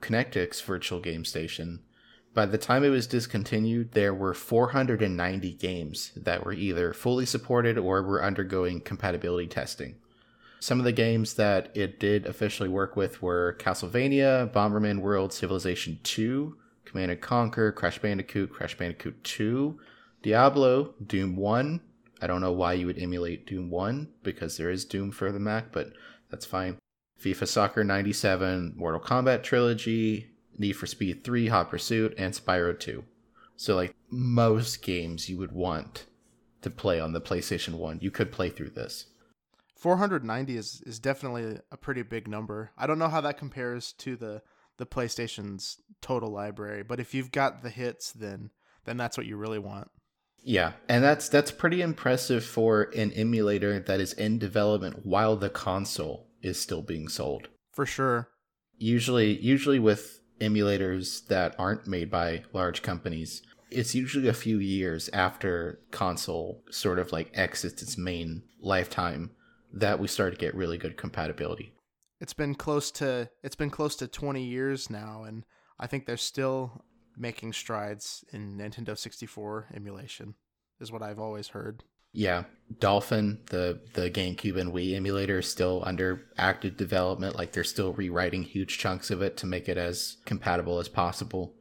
Connectix 0.00 0.62
Virtual 0.62 1.00
Game 1.00 1.24
Station. 1.24 1.80
By 2.34 2.46
the 2.46 2.58
time 2.58 2.84
it 2.84 2.88
was 2.90 3.06
discontinued, 3.06 3.92
there 3.92 4.14
were 4.14 4.32
490 4.32 5.52
games 5.54 6.12
that 6.16 6.44
were 6.44 6.52
either 6.52 6.92
fully 6.92 7.26
supported 7.26 7.76
or 7.76 8.02
were 8.02 8.24
undergoing 8.24 8.80
compatibility 8.80 9.48
testing. 9.48 9.96
Some 10.60 10.78
of 10.78 10.84
the 10.84 10.92
games 10.92 11.34
that 11.34 11.76
it 11.76 11.98
did 11.98 12.24
officially 12.24 12.68
work 12.68 12.96
with 12.96 13.20
were 13.20 13.56
Castlevania, 13.58 14.50
Bomberman 14.52 15.00
World 15.00 15.32
Civilization 15.32 15.98
2, 16.04 16.56
Command 16.92 17.10
and 17.10 17.20
Conquer, 17.20 17.72
Crash 17.72 17.98
Bandicoot, 17.98 18.52
Crash 18.52 18.76
Bandicoot 18.76 19.24
2, 19.24 19.78
Diablo, 20.22 20.94
Doom 21.04 21.36
1. 21.36 21.80
I 22.20 22.26
don't 22.26 22.42
know 22.42 22.52
why 22.52 22.74
you 22.74 22.86
would 22.86 22.98
emulate 22.98 23.46
Doom 23.46 23.70
1 23.70 24.08
because 24.22 24.56
there 24.56 24.70
is 24.70 24.84
Doom 24.84 25.10
for 25.10 25.32
the 25.32 25.40
Mac, 25.40 25.72
but 25.72 25.92
that's 26.30 26.44
fine. 26.44 26.76
FIFA 27.20 27.48
Soccer 27.48 27.82
97, 27.82 28.74
Mortal 28.76 29.00
Kombat 29.00 29.42
Trilogy, 29.42 30.28
Need 30.58 30.74
for 30.74 30.86
Speed 30.86 31.24
3, 31.24 31.48
Hot 31.48 31.70
Pursuit, 31.70 32.14
and 32.18 32.34
Spyro 32.34 32.78
2. 32.78 33.02
So, 33.56 33.74
like 33.74 33.94
most 34.10 34.82
games 34.82 35.28
you 35.28 35.38
would 35.38 35.52
want 35.52 36.06
to 36.60 36.70
play 36.70 37.00
on 37.00 37.12
the 37.12 37.20
PlayStation 37.20 37.74
1, 37.74 38.00
you 38.02 38.10
could 38.10 38.30
play 38.30 38.50
through 38.50 38.70
this. 38.70 39.06
490 39.76 40.56
is, 40.56 40.82
is 40.86 40.98
definitely 40.98 41.58
a 41.70 41.76
pretty 41.76 42.02
big 42.02 42.28
number. 42.28 42.70
I 42.76 42.86
don't 42.86 42.98
know 42.98 43.08
how 43.08 43.20
that 43.22 43.38
compares 43.38 43.92
to 43.94 44.14
the, 44.14 44.42
the 44.82 44.86
PlayStation's 44.86 45.80
total 46.00 46.30
library, 46.30 46.82
but 46.82 46.98
if 46.98 47.14
you've 47.14 47.30
got 47.30 47.62
the 47.62 47.70
hits, 47.70 48.10
then 48.10 48.50
then 48.84 48.96
that's 48.96 49.16
what 49.16 49.26
you 49.26 49.36
really 49.36 49.60
want. 49.60 49.88
Yeah, 50.42 50.72
and 50.88 51.04
that's 51.04 51.28
that's 51.28 51.52
pretty 51.52 51.80
impressive 51.80 52.44
for 52.44 52.90
an 52.96 53.12
emulator 53.12 53.78
that 53.78 54.00
is 54.00 54.12
in 54.14 54.40
development 54.40 55.06
while 55.06 55.36
the 55.36 55.48
console 55.48 56.26
is 56.42 56.60
still 56.60 56.82
being 56.82 57.06
sold. 57.08 57.46
For 57.72 57.86
sure. 57.86 58.28
Usually 58.76 59.38
usually 59.38 59.78
with 59.78 60.20
emulators 60.40 61.28
that 61.28 61.54
aren't 61.60 61.86
made 61.86 62.10
by 62.10 62.42
large 62.52 62.82
companies, 62.82 63.42
it's 63.70 63.94
usually 63.94 64.26
a 64.26 64.34
few 64.34 64.58
years 64.58 65.08
after 65.12 65.78
console 65.92 66.64
sort 66.72 66.98
of 66.98 67.12
like 67.12 67.30
exits 67.34 67.82
its 67.82 67.96
main 67.96 68.42
lifetime 68.60 69.30
that 69.72 70.00
we 70.00 70.08
start 70.08 70.32
to 70.32 70.40
get 70.40 70.56
really 70.56 70.76
good 70.76 70.96
compatibility. 70.96 71.72
It's 72.22 72.32
been 72.32 72.54
close 72.54 72.92
to 72.92 73.28
it's 73.42 73.56
been 73.56 73.68
close 73.68 73.96
to 73.96 74.06
20 74.06 74.44
years 74.44 74.88
now 74.88 75.24
and 75.24 75.44
I 75.80 75.88
think 75.88 76.06
they're 76.06 76.16
still 76.16 76.84
making 77.18 77.52
strides 77.52 78.24
in 78.32 78.58
Nintendo 78.58 78.96
64 78.96 79.66
emulation 79.74 80.36
is 80.80 80.92
what 80.92 81.02
I've 81.02 81.18
always 81.18 81.48
heard. 81.48 81.82
Yeah, 82.12 82.44
Dolphin, 82.78 83.40
the 83.50 83.80
the 83.94 84.08
GameCube 84.08 84.56
and 84.56 84.72
Wii 84.72 84.94
emulator 84.94 85.40
is 85.40 85.50
still 85.50 85.82
under 85.84 86.22
active 86.38 86.76
development. 86.76 87.36
Like 87.36 87.50
they're 87.50 87.64
still 87.64 87.92
rewriting 87.92 88.44
huge 88.44 88.78
chunks 88.78 89.10
of 89.10 89.20
it 89.20 89.36
to 89.38 89.46
make 89.46 89.68
it 89.68 89.76
as 89.76 90.18
compatible 90.24 90.78
as 90.78 90.88
possible. 90.88 91.54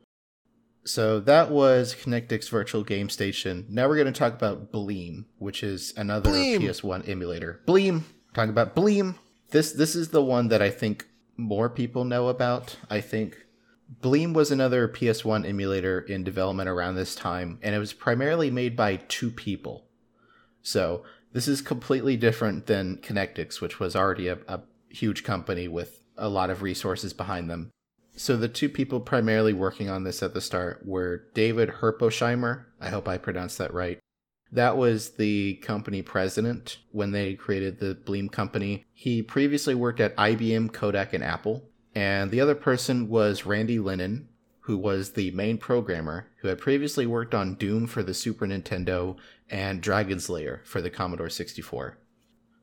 So 0.83 1.19
that 1.21 1.49
was 1.49 1.95
Connectix 1.95 2.49
Virtual 2.49 2.83
Game 2.83 3.09
Station. 3.09 3.65
Now 3.67 3.87
we're 3.87 3.95
going 3.95 4.13
to 4.13 4.19
talk 4.19 4.33
about 4.33 4.71
Bleem, 4.71 5.25
which 5.39 5.63
is 5.63 5.93
another 5.97 6.29
Bleem. 6.29 6.59
PS1 6.59 7.07
emulator. 7.07 7.61
Bleem, 7.67 8.03
talking 8.35 8.51
about 8.51 8.75
Bleem. 8.75 9.15
This 9.51 9.73
this 9.73 9.95
is 9.95 10.09
the 10.09 10.23
one 10.23 10.47
that 10.47 10.61
I 10.61 10.69
think 10.69 11.07
more 11.37 11.69
people 11.69 12.05
know 12.05 12.29
about. 12.29 12.77
I 12.89 13.01
think 13.01 13.45
Bleem 14.01 14.33
was 14.33 14.49
another 14.49 14.87
PS1 14.87 15.47
emulator 15.47 15.99
in 15.99 16.23
development 16.23 16.69
around 16.69 16.95
this 16.95 17.15
time, 17.15 17.59
and 17.61 17.75
it 17.75 17.79
was 17.79 17.93
primarily 17.93 18.49
made 18.49 18.75
by 18.75 18.95
two 18.95 19.29
people. 19.29 19.85
So 20.61 21.03
this 21.33 21.47
is 21.47 21.61
completely 21.61 22.15
different 22.15 22.67
than 22.67 22.97
Connectix, 22.97 23.59
which 23.59 23.79
was 23.79 23.95
already 23.95 24.29
a, 24.29 24.39
a 24.47 24.61
huge 24.89 25.23
company 25.23 25.67
with 25.67 26.01
a 26.17 26.29
lot 26.29 26.49
of 26.49 26.61
resources 26.61 27.11
behind 27.11 27.49
them. 27.49 27.71
So 28.15 28.37
the 28.37 28.47
two 28.47 28.69
people 28.69 28.99
primarily 28.99 29.53
working 29.53 29.89
on 29.89 30.03
this 30.03 30.21
at 30.21 30.33
the 30.33 30.41
start 30.41 30.85
were 30.85 31.25
David 31.33 31.69
Herpolsheimer. 31.69 32.65
I 32.79 32.89
hope 32.89 33.07
I 33.07 33.17
pronounced 33.17 33.57
that 33.57 33.73
right. 33.73 33.99
That 34.51 34.77
was 34.77 35.11
the 35.11 35.55
company 35.55 36.01
president 36.01 36.79
when 36.91 37.11
they 37.11 37.35
created 37.35 37.79
the 37.79 37.95
Bleem 37.95 38.31
company. 38.31 38.85
He 38.93 39.21
previously 39.21 39.75
worked 39.75 39.99
at 39.99 40.15
IBM, 40.17 40.73
Kodak, 40.73 41.13
and 41.13 41.23
Apple. 41.23 41.63
And 41.95 42.31
the 42.31 42.41
other 42.41 42.55
person 42.55 43.09
was 43.09 43.45
Randy 43.45 43.79
Linden, 43.79 44.29
who 44.61 44.77
was 44.77 45.13
the 45.13 45.31
main 45.31 45.57
programmer, 45.57 46.27
who 46.37 46.47
had 46.47 46.59
previously 46.59 47.05
worked 47.05 47.33
on 47.33 47.55
Doom 47.55 47.87
for 47.87 48.03
the 48.03 48.13
Super 48.13 48.45
Nintendo 48.45 49.17
and 49.49 49.81
Dragon's 49.81 50.29
Lair 50.29 50.61
for 50.65 50.81
the 50.81 50.89
Commodore 50.89 51.29
64. 51.29 51.97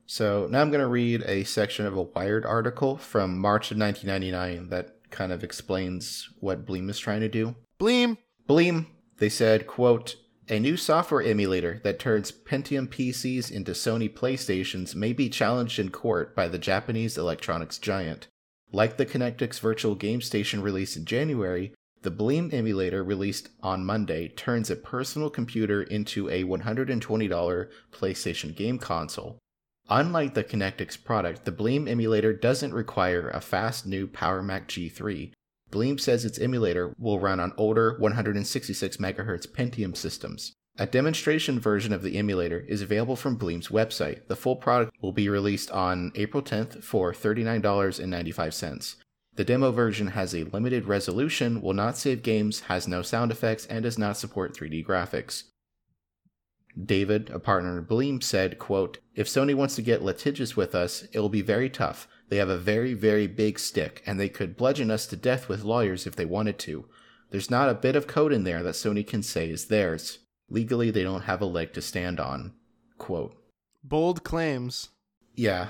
So 0.05 0.47
now 0.49 0.61
I'm 0.61 0.71
going 0.71 0.81
to 0.81 0.87
read 0.87 1.23
a 1.27 1.43
section 1.43 1.85
of 1.85 1.95
a 1.95 2.01
Wired 2.01 2.45
article 2.45 2.97
from 2.97 3.37
March 3.37 3.69
of 3.69 3.77
1999 3.77 4.69
that 4.69 4.95
kind 5.11 5.31
of 5.31 5.43
explains 5.43 6.29
what 6.39 6.65
Bleem 6.65 6.89
is 6.89 6.97
trying 6.97 7.21
to 7.21 7.29
do. 7.29 7.55
Bleem. 7.79 8.17
Bleem, 8.47 8.87
they 9.17 9.29
said, 9.29 9.67
quote, 9.67 10.15
a 10.51 10.59
new 10.59 10.75
software 10.75 11.21
emulator 11.21 11.79
that 11.83 11.99
turns 11.99 12.31
Pentium 12.31 12.87
PCs 12.87 13.51
into 13.51 13.73
Sony 13.73 14.11
PlayStations 14.11 14.95
may 14.95 15.13
be 15.13 15.29
challenged 15.29 15.77
in 15.77 15.89
court 15.89 16.35
by 16.35 16.47
the 16.47 16.57
Japanese 16.57 17.19
electronics 17.19 17.77
giant. 17.77 18.27
Like 18.71 18.97
the 18.97 19.05
Connectix 19.05 19.59
Virtual 19.59 19.93
Game 19.93 20.21
Station 20.21 20.63
released 20.63 20.97
in 20.97 21.05
January, 21.05 21.73
the 22.01 22.09
Bleem 22.09 22.51
emulator 22.51 23.03
released 23.03 23.49
on 23.61 23.85
Monday 23.85 24.29
turns 24.29 24.71
a 24.71 24.75
personal 24.75 25.29
computer 25.29 25.83
into 25.83 26.29
a 26.29 26.43
$120 26.43 27.67
PlayStation 27.91 28.55
game 28.55 28.79
console. 28.79 29.37
Unlike 29.87 30.33
the 30.33 30.43
Connectix 30.43 31.03
product, 31.03 31.45
the 31.45 31.51
Bleem 31.51 31.87
emulator 31.87 32.33
doesn't 32.33 32.73
require 32.73 33.29
a 33.29 33.41
fast 33.41 33.85
new 33.85 34.07
Power 34.07 34.41
Mac 34.41 34.67
G3. 34.67 35.31
Bleem 35.71 35.99
says 35.99 36.25
its 36.25 36.39
emulator 36.39 36.95
will 36.97 37.19
run 37.19 37.39
on 37.39 37.53
older 37.57 37.95
166 37.99 38.97
MHz 38.97 39.47
Pentium 39.47 39.95
systems. 39.95 40.53
A 40.77 40.85
demonstration 40.85 41.59
version 41.59 41.91
of 41.91 42.03
the 42.03 42.17
emulator 42.17 42.61
is 42.67 42.81
available 42.81 43.15
from 43.15 43.37
Bleem's 43.37 43.67
website. 43.67 44.27
The 44.27 44.35
full 44.35 44.55
product 44.55 44.95
will 45.01 45.11
be 45.11 45.27
released 45.27 45.69
on 45.71 46.11
April 46.15 46.41
10th 46.41 46.83
for 46.83 47.11
$39.95. 47.11 48.95
The 49.35 49.43
demo 49.43 49.71
version 49.71 50.07
has 50.07 50.33
a 50.33 50.45
limited 50.45 50.85
resolution, 50.85 51.61
will 51.61 51.73
not 51.73 51.97
save 51.97 52.23
games, 52.23 52.61
has 52.61 52.87
no 52.87 53.01
sound 53.01 53.31
effects, 53.31 53.65
and 53.65 53.83
does 53.83 53.97
not 53.97 54.17
support 54.17 54.55
3D 54.55 54.85
graphics. 54.85 55.43
David, 56.81 57.29
a 57.29 57.39
partner 57.39 57.77
in 57.77 57.85
Bleem, 57.85 58.23
said, 58.23 58.57
quote, 58.57 58.99
If 59.15 59.27
Sony 59.27 59.55
wants 59.55 59.75
to 59.75 59.81
get 59.81 60.03
litigious 60.03 60.55
with 60.55 60.75
us, 60.75 61.03
it 61.11 61.19
will 61.19 61.29
be 61.29 61.41
very 61.41 61.69
tough. 61.69 62.07
They 62.29 62.37
have 62.37 62.49
a 62.49 62.57
very, 62.57 62.93
very 62.93 63.27
big 63.27 63.59
stick, 63.59 64.03
and 64.05 64.19
they 64.19 64.29
could 64.29 64.55
bludgeon 64.55 64.91
us 64.91 65.07
to 65.07 65.15
death 65.15 65.49
with 65.49 65.63
lawyers 65.63 66.05
if 66.07 66.15
they 66.15 66.25
wanted 66.25 66.59
to. 66.59 66.85
There's 67.31 67.49
not 67.49 67.69
a 67.69 67.75
bit 67.75 67.95
of 67.95 68.07
code 68.07 68.31
in 68.31 68.43
there 68.43 68.63
that 68.63 68.75
Sony 68.75 69.05
can 69.05 69.23
say 69.23 69.49
is 69.49 69.65
theirs. 69.65 70.19
Legally, 70.49 70.91
they 70.91 71.03
don't 71.03 71.23
have 71.23 71.41
a 71.41 71.45
leg 71.45 71.73
to 71.73 71.81
stand 71.81 72.19
on. 72.19 72.53
Quote. 72.97 73.35
Bold 73.83 74.23
claims. 74.23 74.89
Yeah. 75.35 75.67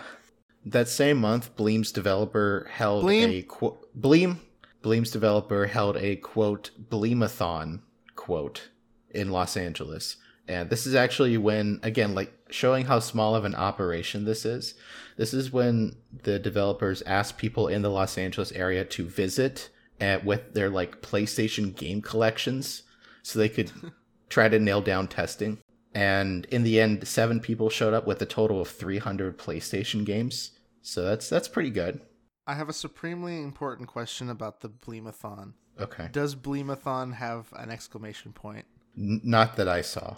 That 0.65 0.87
same 0.87 1.17
month, 1.17 1.55
Bleem's 1.55 1.91
developer 1.91 2.67
held 2.71 3.05
Bleem? 3.05 3.39
a 3.39 3.41
qu- 3.43 3.77
Bleem. 3.97 4.37
Bleem's 4.83 5.11
developer 5.11 5.65
held 5.65 5.97
a 5.97 6.15
quote 6.17 6.71
Bleemathon 6.89 7.81
quote 8.15 8.69
in 9.09 9.29
Los 9.29 9.57
Angeles, 9.57 10.17
and 10.47 10.69
this 10.69 10.87
is 10.87 10.95
actually 10.95 11.37
when 11.37 11.79
again 11.83 12.15
like 12.15 12.33
showing 12.49 12.85
how 12.85 12.99
small 12.99 13.35
of 13.35 13.45
an 13.45 13.55
operation 13.55 14.25
this 14.25 14.45
is. 14.45 14.75
This 15.19 15.33
is 15.33 15.51
when 15.51 15.97
the 16.23 16.39
developers 16.39 17.01
asked 17.01 17.37
people 17.37 17.67
in 17.67 17.81
the 17.81 17.89
Los 17.89 18.17
Angeles 18.17 18.53
area 18.53 18.85
to 18.85 19.03
visit 19.03 19.69
at, 19.99 20.23
with 20.23 20.53
their 20.53 20.69
like 20.69 21.01
PlayStation 21.01 21.75
game 21.75 22.01
collections, 22.01 22.83
so 23.21 23.37
they 23.37 23.49
could 23.49 23.69
try 24.29 24.47
to 24.47 24.57
nail 24.57 24.79
down 24.79 25.09
testing. 25.09 25.57
And 25.93 26.45
in 26.45 26.63
the 26.63 26.79
end, 26.79 27.05
seven 27.05 27.41
people 27.41 27.69
showed 27.69 27.93
up 27.93 28.07
with 28.07 28.21
a 28.21 28.25
total 28.25 28.61
of 28.61 28.69
300 28.69 29.37
PlayStation 29.37 30.05
games. 30.05 30.51
So 30.81 31.03
that's 31.03 31.27
that's 31.27 31.49
pretty 31.49 31.71
good. 31.71 31.99
I 32.47 32.53
have 32.53 32.69
a 32.69 32.73
supremely 32.73 33.43
important 33.43 33.89
question 33.89 34.29
about 34.29 34.61
the 34.61 34.69
Bleemathon. 34.69 35.51
Okay. 35.81 36.07
Does 36.13 36.33
Bleemathon 36.33 37.15
have 37.15 37.51
an 37.57 37.71
exclamation 37.71 38.31
point? 38.31 38.65
N- 38.97 39.19
not 39.25 39.57
that 39.57 39.67
I 39.67 39.81
saw. 39.81 40.15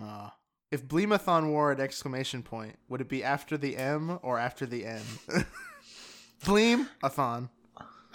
Uh, 0.00 0.30
if 0.72 0.88
Bleemathon 0.88 1.50
wore 1.50 1.70
an 1.70 1.80
exclamation 1.80 2.42
point, 2.42 2.78
would 2.88 3.02
it 3.02 3.08
be 3.08 3.22
after 3.22 3.58
the 3.58 3.76
M 3.76 4.18
or 4.22 4.38
after 4.38 4.64
the 4.64 4.86
N? 4.86 5.02
Bleemathon. 6.44 7.50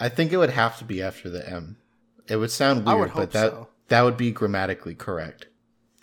I 0.00 0.08
think 0.08 0.32
it 0.32 0.36
would 0.36 0.50
have 0.50 0.76
to 0.78 0.84
be 0.84 1.00
after 1.00 1.30
the 1.30 1.48
M. 1.48 1.76
It 2.26 2.36
would 2.36 2.50
sound 2.50 2.84
weird, 2.84 2.98
would 2.98 3.14
but 3.14 3.30
that 3.30 3.52
so. 3.52 3.68
that 3.86 4.02
would 4.02 4.16
be 4.16 4.32
grammatically 4.32 4.96
correct. 4.96 5.46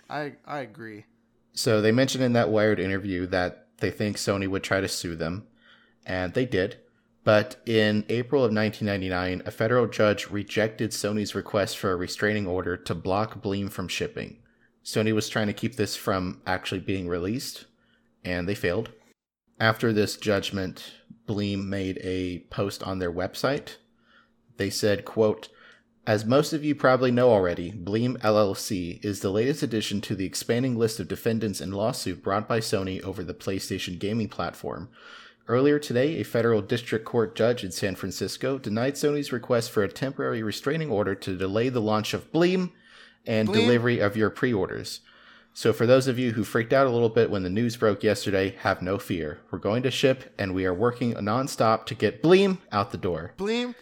I 0.10 0.34
I 0.48 0.60
agree. 0.60 1.06
So 1.54 1.82
they 1.82 1.92
mentioned 1.92 2.24
in 2.24 2.34
that 2.34 2.50
Wired 2.50 2.80
interview 2.80 3.28
that 3.28 3.68
they 3.78 3.92
think 3.92 4.16
Sony 4.16 4.48
would 4.48 4.64
try 4.64 4.80
to 4.80 4.88
sue 4.88 5.16
them, 5.16 5.46
and 6.06 6.34
they 6.34 6.46
did. 6.46 6.78
But 7.26 7.58
in 7.66 8.06
April 8.08 8.44
of 8.44 8.54
1999, 8.54 9.42
a 9.46 9.52
federal 9.52 9.88
judge 9.88 10.30
rejected 10.30 10.92
Sony's 10.92 11.36
request 11.36 11.78
for 11.78 11.92
a 11.92 11.96
restraining 11.96 12.48
order 12.48 12.78
to 12.78 12.96
block 12.96 13.42
Bleem 13.42 13.70
from 13.70 13.88
shipping. 13.88 14.38
Sony 14.86 15.14
was 15.14 15.28
trying 15.28 15.48
to 15.48 15.54
keep 15.54 15.76
this 15.76 15.96
from 15.96 16.42
actually 16.46 16.80
being 16.80 17.08
released, 17.08 17.66
and 18.24 18.48
they 18.48 18.56
failed. 18.56 18.92
After 19.60 19.92
this 19.92 20.16
judgment, 20.16 20.94
Bleem 21.28 21.66
made 21.66 22.00
a 22.04 22.40
post 22.52 22.84
on 22.84 23.00
their 23.00 23.12
website. 23.12 23.78
They 24.58 24.70
said, 24.70 25.04
quote, 25.04 25.50
as 26.08 26.24
most 26.24 26.54
of 26.54 26.64
you 26.64 26.76
probably 26.76 27.10
know 27.10 27.32
already, 27.32 27.72
Bleem 27.72 28.20
LLC 28.20 29.04
is 29.04 29.22
the 29.22 29.32
latest 29.32 29.64
addition 29.64 30.02
to 30.02 30.16
the 30.16 30.26
expanding 30.26 30.78
list 30.78 31.00
of 31.00 31.08
defendants 31.08 31.62
in 31.62 31.72
lawsuit 31.72 32.22
brought 32.22 32.48
by 32.48 32.60
Sony 32.60 33.02
over 33.02 33.24
the 33.24 33.34
PlayStation 33.34 33.98
gaming 33.98 34.30
platform. 34.30 34.90
Earlier 35.48 35.80
today, 35.80 36.20
a 36.20 36.24
federal 36.24 36.62
district 36.62 37.06
court 37.06 37.36
judge 37.36 37.64
in 37.64 37.72
San 37.72 37.96
Francisco 37.96 38.60
denied 38.60 38.94
Sony's 38.94 39.32
request 39.32 39.72
for 39.72 39.82
a 39.82 39.92
temporary 39.92 40.44
restraining 40.44 40.92
order 40.92 41.16
to 41.16 41.36
delay 41.36 41.70
the 41.70 41.82
launch 41.82 42.14
of 42.14 42.32
Bleem 42.32 42.72
and 43.28 43.50
Bleem. 43.50 43.54
delivery 43.54 44.00
of 44.00 44.18
your 44.18 44.30
pre 44.30 44.54
orders. 44.54 45.02
So, 45.54 45.72
for 45.72 45.86
those 45.86 46.08
of 46.08 46.20
you 46.20 46.34
who 46.34 46.44
freaked 46.44 46.74
out 46.74 46.86
a 46.86 46.90
little 46.90 47.10
bit 47.10 47.30
when 47.30 47.44
the 47.44 47.50
news 47.50 47.78
broke 47.78 48.04
yesterday, 48.04 48.56
have 48.60 48.82
no 48.82 48.98
fear. 48.98 49.40
We're 49.52 49.60
going 49.60 49.84
to 49.84 49.92
ship 49.92 50.34
and 50.38 50.54
we 50.54 50.66
are 50.66 50.74
working 50.74 51.14
nonstop 51.14 51.86
to 51.86 51.96
get 51.96 52.22
Bleem 52.22 52.58
out 52.72 52.92
the 52.92 52.98
door. 52.98 53.34
Bleem. 53.38 53.74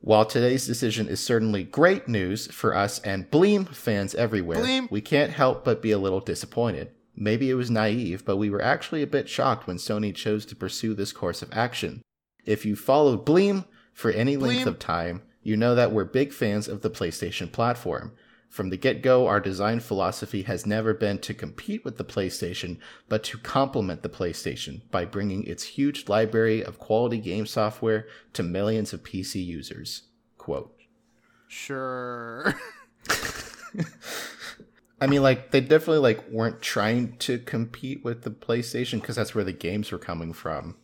While 0.00 0.26
today's 0.26 0.66
decision 0.66 1.08
is 1.08 1.24
certainly 1.24 1.62
great 1.62 2.08
news 2.08 2.48
for 2.48 2.74
us 2.74 2.98
and 2.98 3.30
Bleem 3.30 3.68
fans 3.68 4.14
everywhere, 4.16 4.58
Bleem. 4.58 4.90
we 4.90 5.00
can't 5.00 5.32
help 5.32 5.64
but 5.64 5.80
be 5.80 5.92
a 5.92 5.98
little 5.98 6.20
disappointed. 6.20 6.90
Maybe 7.16 7.48
it 7.48 7.54
was 7.54 7.70
naive, 7.70 8.24
but 8.24 8.36
we 8.36 8.50
were 8.50 8.60
actually 8.60 9.02
a 9.02 9.06
bit 9.06 9.28
shocked 9.28 9.66
when 9.66 9.76
Sony 9.76 10.14
chose 10.14 10.44
to 10.46 10.56
pursue 10.56 10.94
this 10.94 11.12
course 11.12 11.42
of 11.42 11.52
action. 11.52 12.02
If 12.44 12.66
you 12.66 12.76
followed 12.76 13.24
Bleem 13.24 13.66
for 13.92 14.10
any 14.10 14.36
length 14.36 14.66
of 14.66 14.78
time, 14.78 15.22
you 15.42 15.56
know 15.56 15.74
that 15.74 15.92
we're 15.92 16.04
big 16.04 16.32
fans 16.32 16.66
of 16.68 16.82
the 16.82 16.90
PlayStation 16.90 17.52
platform. 17.52 18.12
From 18.54 18.70
the 18.70 18.76
get 18.76 19.02
go, 19.02 19.26
our 19.26 19.40
design 19.40 19.80
philosophy 19.80 20.42
has 20.42 20.64
never 20.64 20.94
been 20.94 21.18
to 21.22 21.34
compete 21.34 21.84
with 21.84 21.98
the 21.98 22.04
PlayStation, 22.04 22.78
but 23.08 23.24
to 23.24 23.36
complement 23.36 24.04
the 24.04 24.08
PlayStation 24.08 24.82
by 24.92 25.06
bringing 25.06 25.42
its 25.42 25.64
huge 25.64 26.08
library 26.08 26.62
of 26.62 26.78
quality 26.78 27.18
game 27.18 27.46
software 27.46 28.06
to 28.32 28.44
millions 28.44 28.92
of 28.92 29.02
PC 29.02 29.44
users. 29.44 30.02
Quote. 30.38 30.72
Sure. 31.48 32.54
I 35.00 35.08
mean, 35.08 35.22
like 35.24 35.50
they 35.50 35.60
definitely 35.60 35.98
like 35.98 36.24
weren't 36.30 36.62
trying 36.62 37.16
to 37.16 37.40
compete 37.40 38.04
with 38.04 38.22
the 38.22 38.30
PlayStation 38.30 39.00
because 39.00 39.16
that's 39.16 39.34
where 39.34 39.42
the 39.42 39.52
games 39.52 39.90
were 39.90 39.98
coming 39.98 40.32
from, 40.32 40.76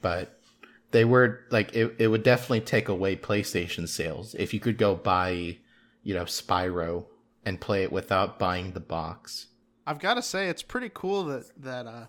but 0.00 0.40
they 0.92 1.04
were 1.04 1.40
like 1.50 1.74
it. 1.74 1.94
It 1.98 2.08
would 2.08 2.22
definitely 2.22 2.62
take 2.62 2.88
away 2.88 3.16
PlayStation 3.16 3.86
sales 3.86 4.34
if 4.38 4.54
you 4.54 4.60
could 4.60 4.78
go 4.78 4.94
buy, 4.94 5.58
you 6.02 6.14
know, 6.14 6.24
Spyro 6.24 7.06
and 7.44 7.60
play 7.60 7.82
it 7.82 7.92
without 7.92 8.38
buying 8.38 8.72
the 8.72 8.80
box. 8.80 9.48
I've 9.86 9.98
got 9.98 10.14
to 10.14 10.22
say 10.22 10.48
it's 10.48 10.62
pretty 10.62 10.90
cool 10.92 11.24
that 11.24 11.44
that 11.62 11.86
uh, 11.86 12.06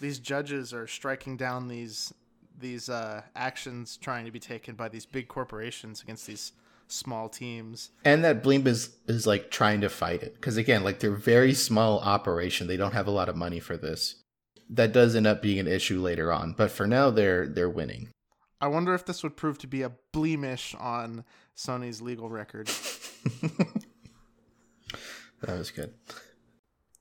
these 0.00 0.18
judges 0.18 0.72
are 0.72 0.86
striking 0.86 1.36
down 1.36 1.68
these 1.68 2.12
these 2.58 2.88
uh, 2.88 3.22
actions 3.36 3.96
trying 3.96 4.24
to 4.24 4.30
be 4.30 4.40
taken 4.40 4.74
by 4.74 4.88
these 4.88 5.06
big 5.06 5.28
corporations 5.28 6.02
against 6.02 6.26
these 6.26 6.52
small 6.88 7.28
teams. 7.28 7.90
And 8.04 8.24
that 8.24 8.42
Bleem 8.42 8.66
is 8.66 8.96
is 9.06 9.26
like 9.26 9.50
trying 9.50 9.80
to 9.82 9.88
fight 9.88 10.22
it 10.22 10.34
because 10.34 10.56
again, 10.56 10.84
like 10.84 11.00
they're 11.00 11.10
very 11.10 11.54
small 11.54 12.00
operation. 12.00 12.66
They 12.66 12.76
don't 12.76 12.94
have 12.94 13.06
a 13.06 13.12
lot 13.12 13.28
of 13.28 13.36
money 13.36 13.60
for 13.60 13.76
this. 13.76 14.16
That 14.70 14.92
does 14.92 15.16
end 15.16 15.26
up 15.26 15.40
being 15.40 15.58
an 15.58 15.66
issue 15.66 16.00
later 16.00 16.30
on, 16.32 16.52
but 16.52 16.70
for 16.70 16.86
now, 16.86 17.10
they're 17.10 17.46
they're 17.46 17.70
winning. 17.70 18.08
I 18.60 18.66
wonder 18.66 18.92
if 18.94 19.06
this 19.06 19.22
would 19.22 19.36
prove 19.36 19.58
to 19.58 19.66
be 19.68 19.82
a 19.82 19.92
blemish 20.12 20.74
on 20.78 21.24
Sony's 21.56 22.02
legal 22.02 22.28
record. 22.28 22.68
That 25.42 25.58
was 25.58 25.70
good. 25.70 25.94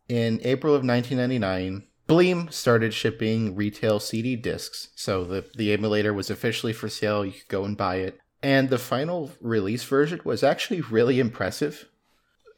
In 0.08 0.40
April 0.44 0.74
of 0.74 0.84
1999, 0.86 1.88
Bleem 2.08 2.54
started 2.54 2.94
shipping 2.94 3.56
retail 3.56 4.00
CD 4.00 4.36
discs. 4.36 4.90
So 4.96 5.24
the, 5.26 5.46
the 5.56 5.74
emulator 5.74 6.14
was 6.14 6.30
officially 6.30 6.74
for 6.74 6.88
sale. 6.88 7.26
You 7.26 7.34
could 7.34 7.48
go 7.50 7.66
and 7.66 7.76
buy 7.76 7.98
it. 7.98 8.20
And 8.42 8.70
the 8.70 8.78
final 8.78 9.32
release 9.42 9.84
version 9.84 10.22
was 10.24 10.44
actually 10.44 10.82
really 10.82 11.20
impressive. 11.20 11.90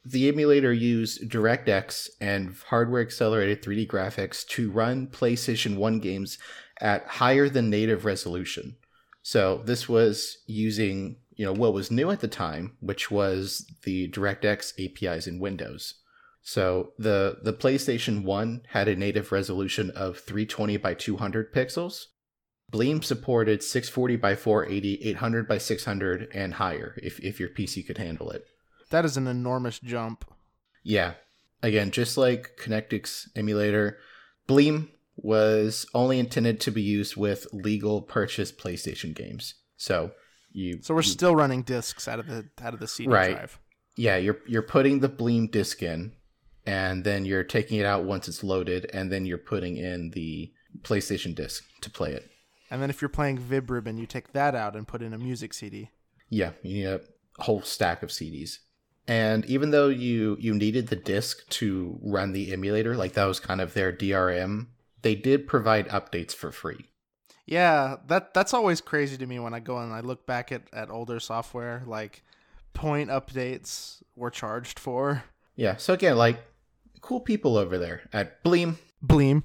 The 0.06 0.28
emulator 0.28 0.74
used 0.74 1.30
DirectX 1.30 2.10
and 2.22 2.56
hardware 2.68 3.02
accelerated 3.02 3.64
3D 3.64 3.88
graphics 3.88 4.46
to 4.48 4.72
run 4.72 5.08
PlayStation 5.08 5.78
1 5.78 6.00
games 6.00 6.38
at 6.80 7.06
higher 7.06 7.50
than 7.50 7.70
native 7.70 8.06
resolution. 8.06 8.76
So 9.22 9.62
this 9.66 9.90
was 9.90 10.40
using, 10.48 11.18
you 11.40 11.46
know, 11.46 11.54
what 11.54 11.74
was 11.74 11.90
new 11.90 12.12
at 12.12 12.20
the 12.20 12.28
time, 12.28 12.74
which 12.82 13.10
was 13.10 13.66
the 13.84 14.10
DirectX 14.10 14.74
APIs 14.78 15.26
in 15.26 15.40
Windows. 15.40 15.94
So 16.42 16.92
the 17.00 17.38
the 17.42 17.54
PlayStation 17.54 18.24
1 18.24 18.64
had 18.72 18.90
a 18.90 18.96
native 18.98 19.32
resolution 19.32 19.90
of 19.92 20.20
320 20.20 20.76
by 20.76 20.96
200 20.96 21.54
pixels. 21.54 22.08
Bleem 22.70 23.02
supported 23.02 23.64
640 23.64 24.18
by 24.18 24.36
480, 24.36 25.02
800 25.12 25.48
by 25.48 25.58
600 25.58 26.28
and 26.34 26.56
higher 26.56 27.00
if 27.02 27.22
if 27.22 27.40
your 27.40 27.48
PC 27.48 27.88
could 27.88 28.00
handle 28.00 28.32
it. 28.32 28.46
That 28.90 29.06
is 29.06 29.16
an 29.16 29.28
enormous 29.28 29.80
jump. 29.80 30.26
Yeah. 30.84 31.14
Again, 31.64 31.92
just 31.92 32.18
like 32.18 32.60
Connectix 32.62 33.30
emulator, 33.34 33.98
Bleem 34.46 34.90
was 35.16 35.86
only 35.94 36.20
intended 36.20 36.60
to 36.62 36.72
be 36.72 36.82
used 36.82 37.16
with 37.16 37.48
legal 37.54 38.02
purchase 38.02 38.52
PlayStation 38.52 39.16
games. 39.16 39.54
So 39.78 40.12
you 40.52 40.80
So 40.82 40.94
we're 40.94 41.02
you- 41.02 41.10
still 41.10 41.36
running 41.36 41.62
discs 41.64 42.08
out 42.08 42.20
of 42.20 42.28
the 42.28 42.46
out 42.62 42.74
of 42.74 42.80
the 42.80 42.88
CD 42.88 43.10
Right. 43.10 43.32
drive. 43.36 43.60
yeah, 43.96 44.18
you're 44.18 44.40
you're 44.48 44.62
putting 44.62 45.00
the 45.00 45.10
Bleem 45.10 45.50
disc 45.52 45.82
in, 45.84 46.14
and 46.66 47.04
then 47.04 47.26
you're 47.26 47.44
taking 47.44 47.80
it 47.80 47.86
out 47.86 48.04
once 48.06 48.28
it's 48.28 48.44
loaded, 48.44 48.90
and 48.94 49.12
then 49.12 49.26
you're 49.26 49.38
putting 49.38 49.78
in 49.78 50.12
the 50.12 50.52
PlayStation 50.82 51.34
disc 51.36 51.64
to 51.82 51.90
play 51.90 52.14
it. 52.14 52.30
And 52.72 52.82
then 52.82 52.90
if 52.92 53.02
you're 53.02 53.10
playing 53.10 53.40
VibRibbon, 53.40 53.98
you 54.00 54.06
take 54.06 54.34
that 54.34 54.54
out 54.56 54.76
and 54.76 54.88
put 54.88 55.02
in 55.02 55.14
a 55.14 55.18
music 55.18 55.54
CD. 55.54 55.90
Yeah, 56.30 56.52
you 56.62 56.74
need 56.76 56.86
a 56.86 57.02
whole 57.40 57.62
stack 57.64 58.04
of 58.04 58.10
CDs. 58.12 58.60
And 59.08 59.44
even 59.46 59.72
though 59.72 59.88
you 59.90 60.38
you 60.40 60.54
needed 60.54 60.88
the 60.88 60.96
disc 60.96 61.50
to 61.50 61.98
run 62.04 62.32
the 62.34 62.54
emulator, 62.54 62.96
like 62.96 63.14
that 63.14 63.26
was 63.26 63.40
kind 63.40 63.60
of 63.62 63.74
their 63.74 63.92
DRM, 63.92 64.68
they 65.02 65.16
did 65.16 65.48
provide 65.48 65.88
updates 65.90 66.34
for 66.36 66.52
free. 66.52 66.86
Yeah, 67.50 67.96
that 68.06 68.36
that's 68.36 68.54
always 68.54 68.80
crazy 68.80 69.18
to 69.18 69.26
me 69.26 69.40
when 69.40 69.56
I 69.56 69.60
go 69.60 69.80
and 69.80 69.92
I 69.92 70.02
look 70.02 70.28
back 70.28 70.52
at, 70.52 70.62
at 70.72 70.92
older 70.92 71.20
software, 71.20 71.82
like 71.88 72.22
point 72.74 73.10
updates 73.10 74.04
were 74.16 74.30
charged 74.30 74.78
for. 74.78 75.24
Yeah, 75.56 75.78
so 75.78 75.96
again, 75.96 76.16
like 76.16 76.40
cool 77.02 77.20
people 77.20 77.58
over 77.58 77.80
there 77.80 78.08
at 78.14 78.44
Bleem. 78.44 78.76
Bleem. 79.04 79.42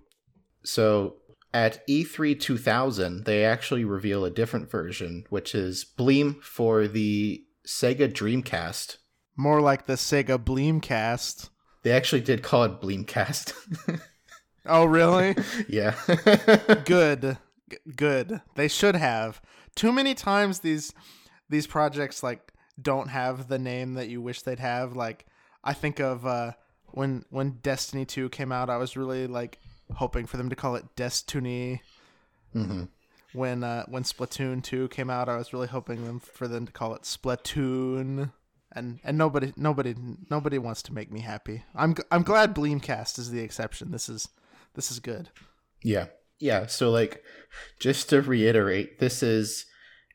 So 0.65 1.17
at 1.55 1.83
E 1.87 2.05
E3 2.05 2.39
2000, 2.39 3.25
they 3.25 3.43
actually 3.43 3.87
reveal 3.87 4.27
a 4.27 4.31
different 4.31 4.71
version, 4.71 5.25
which 5.31 5.55
is 5.55 5.87
Bleem 5.99 6.43
for 6.43 6.87
the 6.87 7.43
Sega 7.67 8.13
Dreamcast. 8.13 8.99
More 9.35 9.63
like 9.63 9.87
the 9.87 9.95
Sega 9.95 10.37
Bleemcast. 10.37 11.49
They 11.85 11.93
actually 11.93 12.21
did 12.21 12.43
call 12.43 12.65
it 12.65 12.83
Bleemcast. 12.83 13.55
Oh, 14.67 14.87
really? 14.87 15.37
yeah. 15.69 15.95
good. 16.87 17.37
Good. 17.97 18.41
They 18.55 18.69
should 18.69 18.97
have. 18.97 19.41
Too 19.75 19.93
many 19.93 20.15
times 20.15 20.61
these 20.61 20.93
these 21.49 21.67
projects 21.67 22.23
like 22.23 22.53
don't 22.81 23.09
have 23.09 23.49
the 23.49 23.59
name 23.59 23.95
that 23.95 24.09
you 24.09 24.21
wish 24.21 24.43
they'd 24.43 24.59
have. 24.59 24.97
Like 24.97 25.27
I 25.63 25.73
think 25.73 26.01
of 26.01 26.27
uh 26.27 26.53
when 26.89 27.25
when 27.31 27.59
Destiny 27.63 28.05
2 28.05 28.29
came 28.31 28.53
out, 28.53 28.71
I 28.71 28.77
was 28.77 28.97
really 28.97 29.27
like 29.27 29.59
hoping 29.95 30.27
for 30.27 30.37
them 30.37 30.51
to 30.51 30.57
call 30.57 30.77
it 30.77 30.85
Destiny. 30.97 31.83
hmm 32.53 32.85
When 33.33 33.65
uh 33.65 33.85
when 33.87 34.05
Splatoon 34.05 34.63
2 34.63 34.89
came 34.89 35.11
out, 35.11 35.29
I 35.29 35.37
was 35.37 35.53
really 35.53 35.67
hoping 35.69 36.05
them 36.05 36.21
for 36.21 36.49
them 36.49 36.67
to 36.67 36.73
call 36.73 36.95
it 36.95 37.03
Splatoon. 37.03 38.33
And 38.73 38.99
and 39.05 39.17
nobody 39.17 39.53
nobody 39.57 39.95
nobody 40.31 40.59
wants 40.59 40.83
to 40.83 40.95
make 40.95 41.13
me 41.13 41.21
happy. 41.21 41.63
I'm 41.75 41.95
I'm 42.11 42.23
glad 42.23 42.55
Bleemcast 42.55 43.19
is 43.19 43.31
the 43.31 43.41
exception. 43.41 43.93
This 43.93 44.09
is 44.09 44.29
this 44.75 44.91
is 44.91 44.99
good. 44.99 45.31
Yeah. 45.83 46.07
Yeah. 46.45 46.67
So, 46.67 46.91
like, 46.91 47.23
just 47.81 48.11
to 48.11 48.21
reiterate, 48.21 48.99
this 48.99 49.23
is 49.23 49.65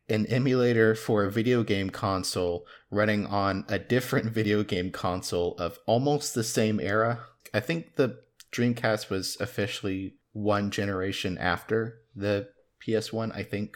an 0.09 0.27
emulator 0.27 0.93
for 0.93 1.23
a 1.23 1.31
video 1.31 1.63
game 1.63 1.89
console 1.89 2.67
running 2.91 3.25
on 3.25 3.65
a 3.67 3.79
different 3.79 4.31
video 4.39 4.63
game 4.63 4.91
console 4.91 5.55
of 5.57 5.79
almost 5.87 6.35
the 6.35 6.43
same 6.43 6.79
era. 6.79 7.25
I 7.51 7.59
think 7.61 7.95
the 7.95 8.19
Dreamcast 8.51 9.09
was 9.09 9.37
officially 9.39 10.17
one 10.31 10.69
generation 10.69 11.35
after 11.39 12.01
the 12.15 12.49
PS1, 12.85 13.35
I 13.35 13.41
think. 13.41 13.75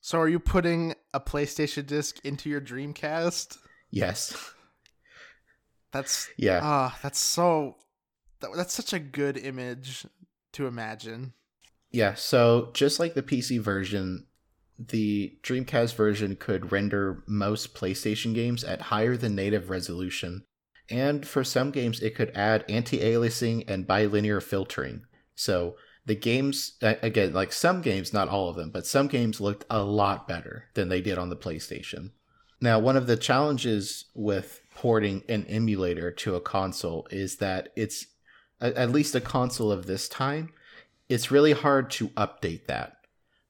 So 0.00 0.18
are 0.18 0.28
you 0.28 0.40
putting 0.40 0.96
a 1.14 1.20
PlayStation 1.20 1.86
disc 1.86 2.18
into 2.24 2.50
your 2.50 2.60
Dreamcast? 2.60 3.58
Yes. 3.92 4.52
That's 5.92 6.28
Yeah. 6.36 6.58
ah, 6.64 6.98
that's 7.00 7.20
so 7.20 7.76
that, 8.40 8.50
that's 8.56 8.74
such 8.74 8.92
a 8.92 8.98
good 8.98 9.38
image 9.38 10.04
to 10.54 10.66
imagine. 10.66 11.34
Yeah, 11.92 12.14
so 12.14 12.70
just 12.72 12.98
like 12.98 13.14
the 13.14 13.22
PC 13.22 13.60
version, 13.60 14.26
the 14.78 15.38
Dreamcast 15.42 15.94
version 15.94 16.36
could 16.36 16.72
render 16.72 17.22
most 17.26 17.74
PlayStation 17.74 18.34
games 18.34 18.64
at 18.64 18.80
higher 18.80 19.16
than 19.16 19.34
native 19.34 19.68
resolution, 19.70 20.44
and 20.90 21.26
for 21.26 21.44
some 21.44 21.70
games, 21.70 22.00
it 22.00 22.14
could 22.14 22.32
add 22.34 22.64
anti 22.68 22.98
aliasing 22.98 23.64
and 23.68 23.86
bilinear 23.86 24.40
filtering. 24.40 25.02
So 25.34 25.76
the 26.04 26.14
games, 26.14 26.78
again, 26.80 27.32
like 27.32 27.52
some 27.52 27.82
games, 27.82 28.12
not 28.12 28.28
all 28.28 28.48
of 28.48 28.56
them, 28.56 28.70
but 28.70 28.86
some 28.86 29.06
games 29.06 29.40
looked 29.40 29.64
a 29.70 29.82
lot 29.82 30.26
better 30.26 30.64
than 30.74 30.88
they 30.88 31.00
did 31.00 31.18
on 31.18 31.30
the 31.30 31.36
PlayStation. 31.36 32.10
Now, 32.60 32.78
one 32.78 32.96
of 32.96 33.06
the 33.06 33.16
challenges 33.16 34.06
with 34.14 34.60
porting 34.74 35.22
an 35.28 35.44
emulator 35.46 36.10
to 36.10 36.34
a 36.36 36.40
console 36.40 37.06
is 37.10 37.36
that 37.36 37.68
it's 37.76 38.06
at 38.60 38.90
least 38.90 39.14
a 39.14 39.20
console 39.20 39.70
of 39.72 39.86
this 39.86 40.08
time, 40.08 40.52
it's 41.12 41.30
really 41.30 41.52
hard 41.52 41.90
to 41.90 42.08
update 42.10 42.66
that. 42.66 42.96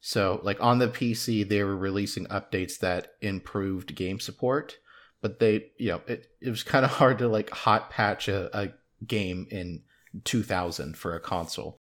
So, 0.00 0.40
like 0.42 0.60
on 0.60 0.80
the 0.80 0.88
PC, 0.88 1.48
they 1.48 1.62
were 1.62 1.76
releasing 1.76 2.26
updates 2.26 2.78
that 2.80 3.12
improved 3.20 3.94
game 3.94 4.18
support, 4.18 4.78
but 5.20 5.38
they, 5.38 5.66
you 5.78 5.90
know, 5.92 6.00
it, 6.08 6.26
it 6.40 6.50
was 6.50 6.64
kind 6.64 6.84
of 6.84 6.90
hard 7.00 7.18
to 7.18 7.28
like 7.28 7.50
hot 7.50 7.90
patch 7.90 8.26
a, 8.26 8.50
a 8.56 8.72
game 9.06 9.46
in 9.50 9.82
2000 10.24 10.96
for 10.96 11.14
a 11.14 11.20
console. 11.20 11.76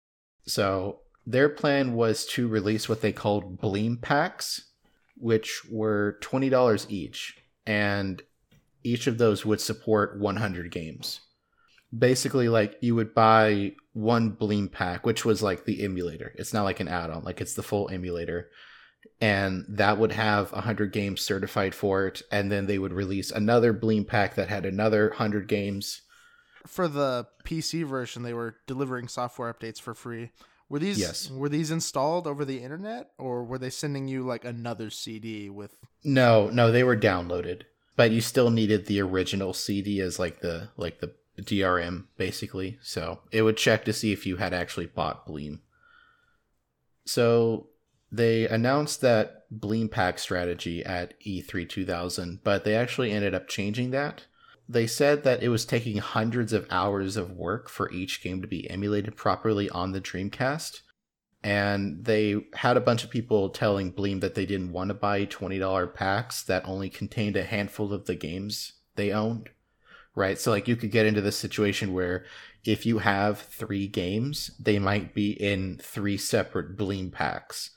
So, 0.47 1.01
their 1.27 1.51
plan 1.51 1.93
was 1.93 2.25
to 2.29 2.49
release 2.49 2.89
what 2.89 3.03
they 3.03 3.13
called 3.13 3.61
Bleem 3.61 4.01
packs, 4.01 4.71
which 5.19 5.63
were 5.71 6.19
$20 6.23 6.87
each. 6.89 7.37
And 7.67 8.23
each 8.83 9.07
of 9.09 9.19
those 9.19 9.45
would 9.45 9.61
support 9.61 10.19
100 10.19 10.71
games. 10.71 11.21
Basically, 11.97 12.49
like 12.49 12.77
you 12.81 12.95
would 12.95 13.15
buy 13.15 13.73
one 13.93 14.33
Bleem 14.33 14.71
pack, 14.71 15.07
which 15.07 15.25
was 15.25 15.43
like 15.43 15.65
the 15.65 15.85
emulator. 15.85 16.33
It's 16.37 16.53
not 16.53 16.65
like 16.65 16.81
an 16.81 16.89
add 16.89 17.11
on, 17.11 17.25
like 17.25 17.41
it's 17.41 17.55
the 17.55 17.63
full 17.63 17.89
emulator. 17.91 18.51
And 19.21 19.65
that 19.69 19.99
would 19.99 20.13
have 20.13 20.53
100 20.53 20.93
games 20.93 21.21
certified 21.21 21.75
for 21.75 22.07
it. 22.07 22.23
And 22.31 22.51
then 22.51 22.67
they 22.67 22.79
would 22.79 22.93
release 22.93 23.31
another 23.31 23.73
Bleem 23.73 24.07
pack 24.07 24.35
that 24.35 24.49
had 24.49 24.67
another 24.67 25.09
100 25.09 25.49
games. 25.49 26.03
For 26.67 26.89
the 26.89 27.27
PC 27.45 27.85
version, 27.85 28.25
they 28.25 28.35
were 28.35 28.57
delivering 28.67 29.09
software 29.09 29.53
updates 29.53 29.81
for 29.81 29.95
free. 29.95 30.33
Were 30.69 30.81
these 30.81 30.99
yes. 30.99 31.31
were 31.31 31.49
these 31.49 31.71
installed 31.71 32.27
over 32.27 32.45
the 32.45 32.59
internet 32.59 33.11
or 33.19 33.45
were 33.45 33.59
they 33.59 33.71
sending 33.71 34.09
you 34.09 34.25
like 34.25 34.45
another 34.45 34.91
CD 34.91 35.49
with 35.49 35.77
No, 36.03 36.51
no, 36.51 36.73
they 36.73 36.83
were 36.83 36.97
downloaded 36.97 37.63
but 37.97 38.11
you 38.11 38.21
still 38.21 38.51
needed 38.51 38.87
the 38.87 39.01
original 39.01 39.53
CD 39.53 40.01
as 40.01 40.19
like 40.19 40.41
the 40.41 40.69
like 40.77 41.01
the 41.01 41.13
DRM 41.43 42.05
basically. 42.17 42.79
So 42.83 43.21
it 43.31 43.43
would 43.43 43.57
check 43.57 43.85
to 43.85 43.93
see 43.93 44.13
if 44.13 44.27
you 44.27 44.37
had 44.37 44.55
actually 44.55 44.87
bought 44.87 45.27
Bleem. 45.27 45.61
So 47.05 47.69
they 48.11 48.49
announced 48.49 49.01
that 49.03 49.45
Bleem 49.53 49.91
Pack 49.91 50.19
strategy 50.19 50.85
at 50.85 51.19
E3 51.21 51.69
2000, 51.69 52.41
but 52.43 52.65
they 52.65 52.75
actually 52.75 53.13
ended 53.13 53.35
up 53.35 53.49
changing 53.49 53.91
that. 53.91 54.25
They 54.69 54.89
said 54.89 55.23
that 55.23 55.43
it 55.43 55.49
was 55.49 55.65
taking 55.65 55.99
hundreds 55.99 56.53
of 56.53 56.67
hours 56.71 57.17
of 57.17 57.31
work 57.31 57.69
for 57.69 57.91
each 57.93 58.23
game 58.23 58.43
to 58.43 58.49
be 58.49 58.69
emulated 58.69 59.15
properly 59.17 59.71
on 59.71 59.93
the 59.93 60.01
Dreamcast 60.01 60.81
and 61.47 62.05
they 62.05 62.45
had 62.55 62.77
a 62.77 62.81
bunch 62.81 63.05
of 63.05 63.11
people 63.11 63.51
telling 63.51 63.93
Bleem 63.93 64.21
that 64.21 64.35
they 64.35 64.47
didn't 64.47 64.73
want 64.73 64.89
to 64.89 64.95
buy 64.95 65.25
$20 65.25 65.95
packs 65.95 66.43
that 66.43 66.67
only 66.67 66.91
contained 66.91 67.37
a 67.37 67.45
handful 67.45 67.93
of 67.93 68.07
the 68.07 68.17
games 68.17 68.73
they 68.97 69.13
owned. 69.13 69.51
Right? 70.17 70.39
So 70.39 70.51
like 70.51 70.67
you 70.67 70.75
could 70.75 70.91
get 70.91 71.07
into 71.07 71.21
this 71.21 71.37
situation 71.37 71.93
where 71.93 72.25
if 72.65 72.85
you 72.87 72.99
have 72.99 73.39
3 73.39 73.87
games, 73.87 74.51
they 74.59 74.81
might 74.81 75.15
be 75.15 75.31
in 75.31 75.79
3 75.81 76.17
separate 76.17 76.77
Bleem 76.77 77.13
packs 77.13 77.71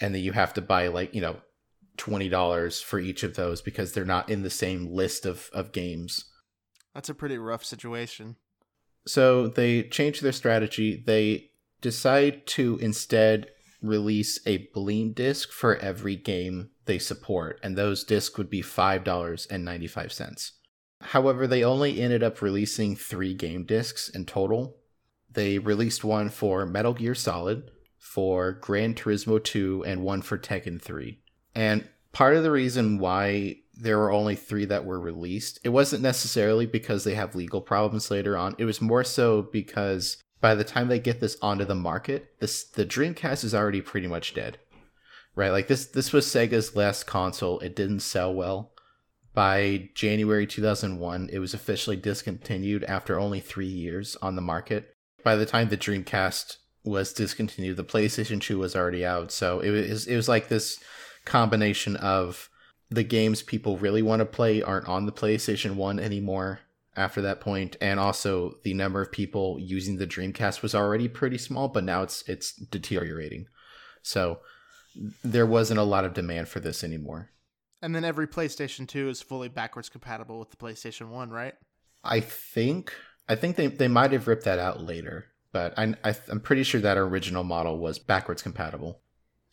and 0.00 0.14
then 0.14 0.22
you 0.22 0.32
have 0.32 0.54
to 0.54 0.62
buy 0.62 0.86
like, 0.88 1.14
you 1.14 1.20
know, 1.20 1.36
$20 1.98 2.82
for 2.82 2.98
each 2.98 3.22
of 3.22 3.34
those 3.34 3.60
because 3.60 3.92
they're 3.92 4.04
not 4.04 4.30
in 4.30 4.42
the 4.42 4.50
same 4.50 4.86
list 4.86 5.26
of 5.26 5.50
of 5.52 5.72
games. 5.72 6.24
That's 6.94 7.08
a 7.08 7.14
pretty 7.14 7.38
rough 7.38 7.64
situation. 7.64 8.36
So 9.06 9.48
they 9.48 9.82
change 9.82 10.20
their 10.20 10.32
strategy. 10.32 11.02
They 11.04 11.50
decide 11.80 12.46
to 12.46 12.78
instead 12.80 13.48
release 13.82 14.38
a 14.46 14.68
Bleem 14.74 15.14
disc 15.14 15.50
for 15.50 15.76
every 15.76 16.16
game 16.16 16.70
they 16.86 16.98
support, 16.98 17.60
and 17.62 17.76
those 17.76 18.04
discs 18.04 18.38
would 18.38 18.48
be 18.48 18.62
$5.95. 18.62 20.52
However, 21.04 21.46
they 21.46 21.62
only 21.62 22.00
ended 22.00 22.22
up 22.22 22.42
releasing 22.42 22.96
three 22.96 23.34
game 23.34 23.64
discs 23.64 24.08
in 24.08 24.24
total. 24.24 24.76
They 25.30 25.58
released 25.58 26.04
one 26.04 26.30
for 26.30 26.64
Metal 26.64 26.94
Gear 26.94 27.14
Solid, 27.14 27.70
for 27.98 28.52
Gran 28.52 28.94
Turismo 28.94 29.42
2, 29.42 29.84
and 29.86 30.02
one 30.02 30.22
for 30.22 30.38
Tekken 30.38 30.80
3. 30.80 31.18
And 31.54 31.88
part 32.12 32.36
of 32.36 32.42
the 32.42 32.50
reason 32.50 32.98
why 32.98 33.56
there 33.76 33.98
were 33.98 34.12
only 34.12 34.36
three 34.36 34.64
that 34.66 34.84
were 34.84 35.00
released, 35.00 35.58
it 35.64 35.70
wasn't 35.70 36.02
necessarily 36.02 36.66
because 36.66 37.04
they 37.04 37.14
have 37.14 37.34
legal 37.34 37.60
problems 37.60 38.10
later 38.10 38.36
on. 38.36 38.54
It 38.58 38.64
was 38.64 38.80
more 38.80 39.04
so 39.04 39.42
because 39.42 40.22
by 40.40 40.54
the 40.54 40.64
time 40.64 40.88
they 40.88 40.98
get 40.98 41.20
this 41.20 41.36
onto 41.42 41.64
the 41.64 41.74
market, 41.74 42.38
this 42.38 42.64
the 42.64 42.86
Dreamcast 42.86 43.44
is 43.44 43.54
already 43.54 43.80
pretty 43.80 44.06
much 44.06 44.34
dead. 44.34 44.58
Right? 45.34 45.50
Like 45.50 45.66
this 45.66 45.86
this 45.86 46.12
was 46.12 46.26
Sega's 46.26 46.76
last 46.76 47.04
console. 47.06 47.58
It 47.60 47.74
didn't 47.74 48.00
sell 48.00 48.32
well. 48.32 48.73
By 49.34 49.90
January 49.94 50.46
2001, 50.46 51.28
it 51.32 51.38
was 51.40 51.54
officially 51.54 51.96
discontinued 51.96 52.84
after 52.84 53.18
only 53.18 53.40
3 53.40 53.66
years 53.66 54.16
on 54.22 54.36
the 54.36 54.42
market. 54.42 54.94
By 55.24 55.36
the 55.36 55.46
time 55.46 55.68
the 55.68 55.76
Dreamcast 55.76 56.58
was 56.84 57.12
discontinued, 57.12 57.76
the 57.76 57.84
PlayStation 57.84 58.40
2 58.40 58.58
was 58.58 58.76
already 58.76 59.04
out. 59.04 59.32
So 59.32 59.60
it 59.60 59.70
was 59.70 60.06
it 60.06 60.16
was 60.16 60.28
like 60.28 60.48
this 60.48 60.78
combination 61.24 61.96
of 61.96 62.48
the 62.90 63.02
games 63.02 63.42
people 63.42 63.76
really 63.78 64.02
want 64.02 64.20
to 64.20 64.26
play 64.26 64.62
aren't 64.62 64.88
on 64.88 65.06
the 65.06 65.12
PlayStation 65.12 65.74
1 65.74 65.98
anymore 65.98 66.60
after 66.96 67.20
that 67.22 67.40
point 67.40 67.76
and 67.80 67.98
also 67.98 68.54
the 68.62 68.74
number 68.74 69.00
of 69.00 69.10
people 69.10 69.58
using 69.58 69.96
the 69.96 70.06
dreamcast 70.06 70.62
was 70.62 70.74
already 70.74 71.08
pretty 71.08 71.38
small 71.38 71.66
but 71.66 71.82
now 71.82 72.02
it's 72.02 72.22
it's 72.28 72.52
deteriorating 72.52 73.46
so 74.02 74.38
there 75.24 75.46
wasn't 75.46 75.80
a 75.80 75.82
lot 75.82 76.04
of 76.04 76.14
demand 76.14 76.48
for 76.48 76.60
this 76.60 76.84
anymore 76.84 77.30
and 77.84 77.94
then 77.94 78.04
every 78.04 78.26
playstation 78.26 78.88
2 78.88 79.08
is 79.08 79.20
fully 79.22 79.48
backwards 79.48 79.88
compatible 79.88 80.38
with 80.38 80.50
the 80.50 80.56
playstation 80.56 81.08
1 81.08 81.30
right 81.30 81.54
i 82.02 82.20
think 82.20 82.94
i 83.28 83.34
think 83.34 83.56
they, 83.56 83.66
they 83.66 83.88
might 83.88 84.12
have 84.12 84.26
ripped 84.26 84.44
that 84.44 84.58
out 84.58 84.82
later 84.82 85.26
but 85.52 85.78
I, 85.78 85.94
I, 86.02 86.14
i'm 86.28 86.40
pretty 86.40 86.62
sure 86.62 86.80
that 86.80 86.96
original 86.96 87.44
model 87.44 87.78
was 87.78 87.98
backwards 87.98 88.42
compatible 88.42 89.00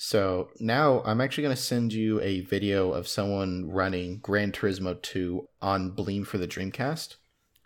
so 0.03 0.49
now 0.59 1.03
I'm 1.05 1.21
actually 1.21 1.43
going 1.43 1.55
to 1.55 1.61
send 1.61 1.93
you 1.93 2.19
a 2.21 2.39
video 2.41 2.91
of 2.91 3.07
someone 3.07 3.69
running 3.69 4.17
Gran 4.17 4.51
Turismo 4.51 4.99
2 4.99 5.47
on 5.61 5.91
Bleem 5.91 6.25
for 6.25 6.39
the 6.39 6.47
Dreamcast. 6.47 7.17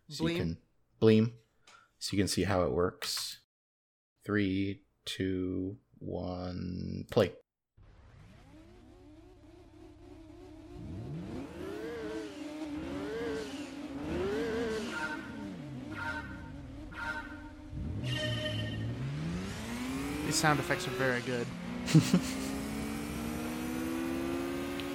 So 0.09 0.25
Bleem. 0.25 0.31
you 0.31 0.37
can 0.37 0.57
Bleem. 1.01 1.31
So 1.97 2.13
you 2.13 2.21
can 2.21 2.27
see 2.27 2.43
how 2.43 2.63
it 2.63 2.73
works. 2.73 3.39
Three, 4.25 4.81
two, 5.05 5.77
one, 5.99 7.05
play. 7.09 7.31
These 20.25 20.35
sound 20.35 20.59
effects 20.59 20.87
are 20.87 20.91
very 20.91 21.21
good. 21.21 21.45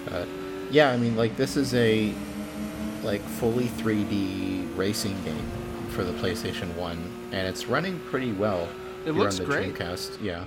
uh, 0.13 0.25
yeah, 0.71 0.91
I 0.91 0.97
mean, 0.97 1.17
like 1.17 1.37
this 1.37 1.57
is 1.57 1.75
a 1.75 2.13
like 3.03 3.23
fully 3.23 3.67
3D 3.67 4.77
racing 4.77 5.23
game 5.25 5.51
for 5.91 6.05
the 6.05 6.13
PlayStation 6.13 6.75
1 6.77 7.31
and 7.33 7.47
it's 7.47 7.67
running 7.67 7.99
pretty 8.11 8.33
well. 8.33 8.69
It 9.07 9.13
looks 9.13 9.41
on 9.41 9.47
the 9.47 9.53
great. 9.53 9.75
Dreamcast. 9.75 10.23
Yeah. 10.23 10.45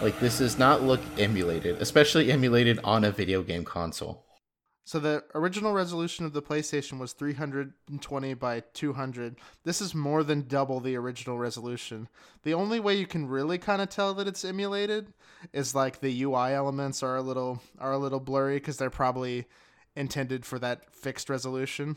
Like 0.00 0.18
this 0.20 0.38
does 0.38 0.58
not 0.58 0.82
look 0.82 1.00
emulated, 1.18 1.80
especially 1.80 2.32
emulated 2.32 2.80
on 2.82 3.04
a 3.04 3.10
video 3.10 3.42
game 3.42 3.64
console. 3.64 4.23
So 4.86 4.98
the 4.98 5.24
original 5.34 5.72
resolution 5.72 6.26
of 6.26 6.34
the 6.34 6.42
PlayStation 6.42 6.98
was 6.98 7.14
320 7.14 8.34
by 8.34 8.60
200. 8.74 9.36
This 9.64 9.80
is 9.80 9.94
more 9.94 10.22
than 10.22 10.46
double 10.46 10.78
the 10.78 10.94
original 10.96 11.38
resolution. 11.38 12.08
The 12.42 12.52
only 12.52 12.80
way 12.80 12.94
you 12.94 13.06
can 13.06 13.26
really 13.26 13.56
kind 13.56 13.80
of 13.80 13.88
tell 13.88 14.12
that 14.14 14.28
it's 14.28 14.44
emulated 14.44 15.14
is 15.54 15.74
like 15.74 16.00
the 16.00 16.22
UI 16.22 16.52
elements 16.52 17.02
are 17.02 17.16
a 17.16 17.22
little 17.22 17.62
are 17.78 17.92
a 17.92 17.98
little 17.98 18.20
blurry 18.20 18.56
because 18.56 18.76
they're 18.76 18.90
probably 18.90 19.46
intended 19.96 20.44
for 20.44 20.58
that 20.58 20.92
fixed 20.94 21.30
resolution. 21.30 21.96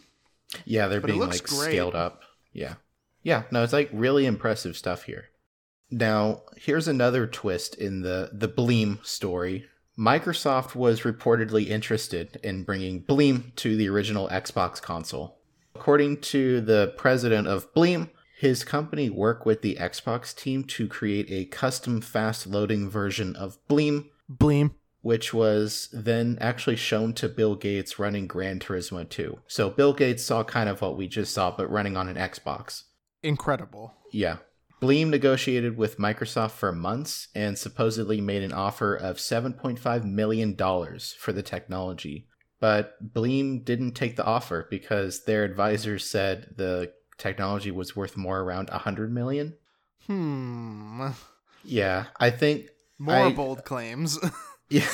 Yeah, 0.64 0.88
they're 0.88 1.02
but 1.02 1.08
being 1.08 1.20
like 1.20 1.44
great. 1.44 1.72
scaled 1.72 1.96
up. 1.96 2.24
Yeah. 2.54 2.76
Yeah, 3.22 3.44
no, 3.52 3.64
it's 3.64 3.74
like 3.74 3.90
really 3.92 4.26
impressive 4.26 4.78
stuff 4.78 5.04
here. 5.04 5.26
Now, 5.92 6.44
here's 6.56 6.88
another 6.88 7.28
twist 7.28 7.76
in 7.76 8.02
the 8.02 8.30
the 8.32 8.48
Bleem 8.48 9.06
story. 9.06 9.66
Microsoft 9.98 10.76
was 10.76 11.02
reportedly 11.02 11.68
interested 11.68 12.40
in 12.44 12.64
bringing 12.64 13.02
Bleem 13.02 13.56
to 13.56 13.76
the 13.76 13.90
original 13.90 14.28
Xbox 14.30 14.80
console. 14.80 15.40
According 15.76 16.22
to 16.22 16.62
the 16.62 16.94
president 16.98 17.48
of 17.48 17.74
Bleem, 17.74 18.10
his 18.38 18.64
company 18.64 19.10
worked 19.10 19.46
with 19.48 19.64
the 19.64 19.76
Xbox 19.80 20.36
team 20.36 20.64
to 20.66 20.88
create 20.88 21.26
a 21.32 21.46
custom 21.46 22.02
fast 22.02 22.46
loading 22.46 22.90
version 22.90 23.36
of 23.36 23.58
Bleem. 23.68 24.10
Bleem. 24.32 24.76
which 25.02 25.34
was 25.34 25.90
then 25.94 26.38
actually 26.42 26.76
shown 26.76 27.14
to 27.14 27.30
Bill 27.30 27.56
Gates 27.56 27.98
running 27.98 28.28
Gran 28.28 28.60
Turismo 28.60 29.08
2. 29.08 29.40
So 29.48 29.70
Bill 29.70 29.94
Gates 29.94 30.24
saw 30.24 30.44
kind 30.44 30.70
of 30.70 30.82
what 30.82 30.98
we 30.98 31.08
just 31.08 31.34
saw, 31.34 31.50
but 31.50 31.72
running 31.72 31.96
on 31.98 32.08
an 32.10 32.18
Xbox. 32.18 32.84
Incredible. 33.24 33.94
Yeah. 34.12 34.38
Bleem 34.82 35.10
negotiated 35.10 35.76
with 35.78 35.98
Microsoft 35.98 36.52
for 36.52 36.72
months 36.72 37.30
and 37.34 37.58
supposedly 37.58 38.22
made 38.22 38.44
an 38.44 38.54
offer 38.54 38.96
of 38.96 39.18
$7.5 39.18 40.04
million 40.04 40.56
for 40.56 41.34
the 41.34 41.42
technology. 41.44 42.28
But 42.60 43.14
Bleem 43.14 43.64
didn't 43.66 43.94
take 43.94 44.16
the 44.16 44.26
offer 44.26 44.68
because 44.70 45.24
their 45.26 45.44
advisors 45.44 46.06
said 46.10 46.54
the 46.58 46.92
technology 47.18 47.72
was 47.72 47.96
worth 47.96 48.16
more 48.18 48.40
around 48.42 48.70
100 48.70 49.12
million. 49.14 49.56
Hmm. 50.06 51.10
Yeah, 51.64 52.06
I 52.20 52.30
think 52.30 52.70
More 52.98 53.16
I- 53.16 53.32
bold 53.34 53.64
claims. 53.66 54.18
Yeah, 54.70 54.86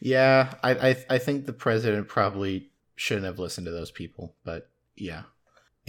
yeah. 0.00 0.54
I, 0.64 0.70
I 0.90 0.96
I 1.10 1.18
think 1.18 1.46
the 1.46 1.52
president 1.52 2.08
probably 2.08 2.72
shouldn't 2.96 3.24
have 3.26 3.38
listened 3.38 3.66
to 3.66 3.70
those 3.70 3.92
people, 3.92 4.34
but 4.44 4.68
yeah. 4.96 5.22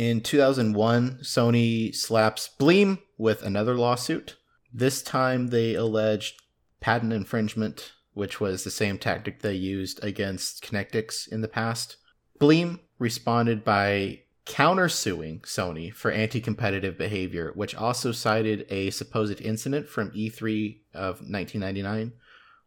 In 0.02 0.22
2001, 0.22 1.20
Sony 1.22 1.94
slaps 1.94 2.50
Bleem 2.60 2.98
with 3.20 3.44
another 3.44 3.76
lawsuit. 3.76 4.36
This 4.74 5.04
time, 5.04 5.50
they 5.50 5.76
alleged 5.76 6.42
patent 6.80 7.14
infringement, 7.14 7.92
which 8.16 8.40
was 8.40 8.64
the 8.64 8.72
same 8.72 8.98
tactic 8.98 9.44
they 9.44 9.54
used 9.54 10.04
against 10.04 10.66
Connectix 10.66 11.32
in 11.32 11.42
the 11.42 11.48
past. 11.48 11.98
Bleem 12.40 12.80
responded 12.98 13.64
by 13.64 14.22
countersuing 14.48 15.42
Sony 15.42 15.94
for 15.94 16.10
anti-competitive 16.10 16.98
behavior, 16.98 17.52
which 17.54 17.76
also 17.76 18.12
cited 18.12 18.66
a 18.72 18.90
supposed 18.90 19.40
incident 19.40 19.88
from 19.88 20.10
E3 20.14 20.80
of 20.96 21.22
1999 21.22 22.14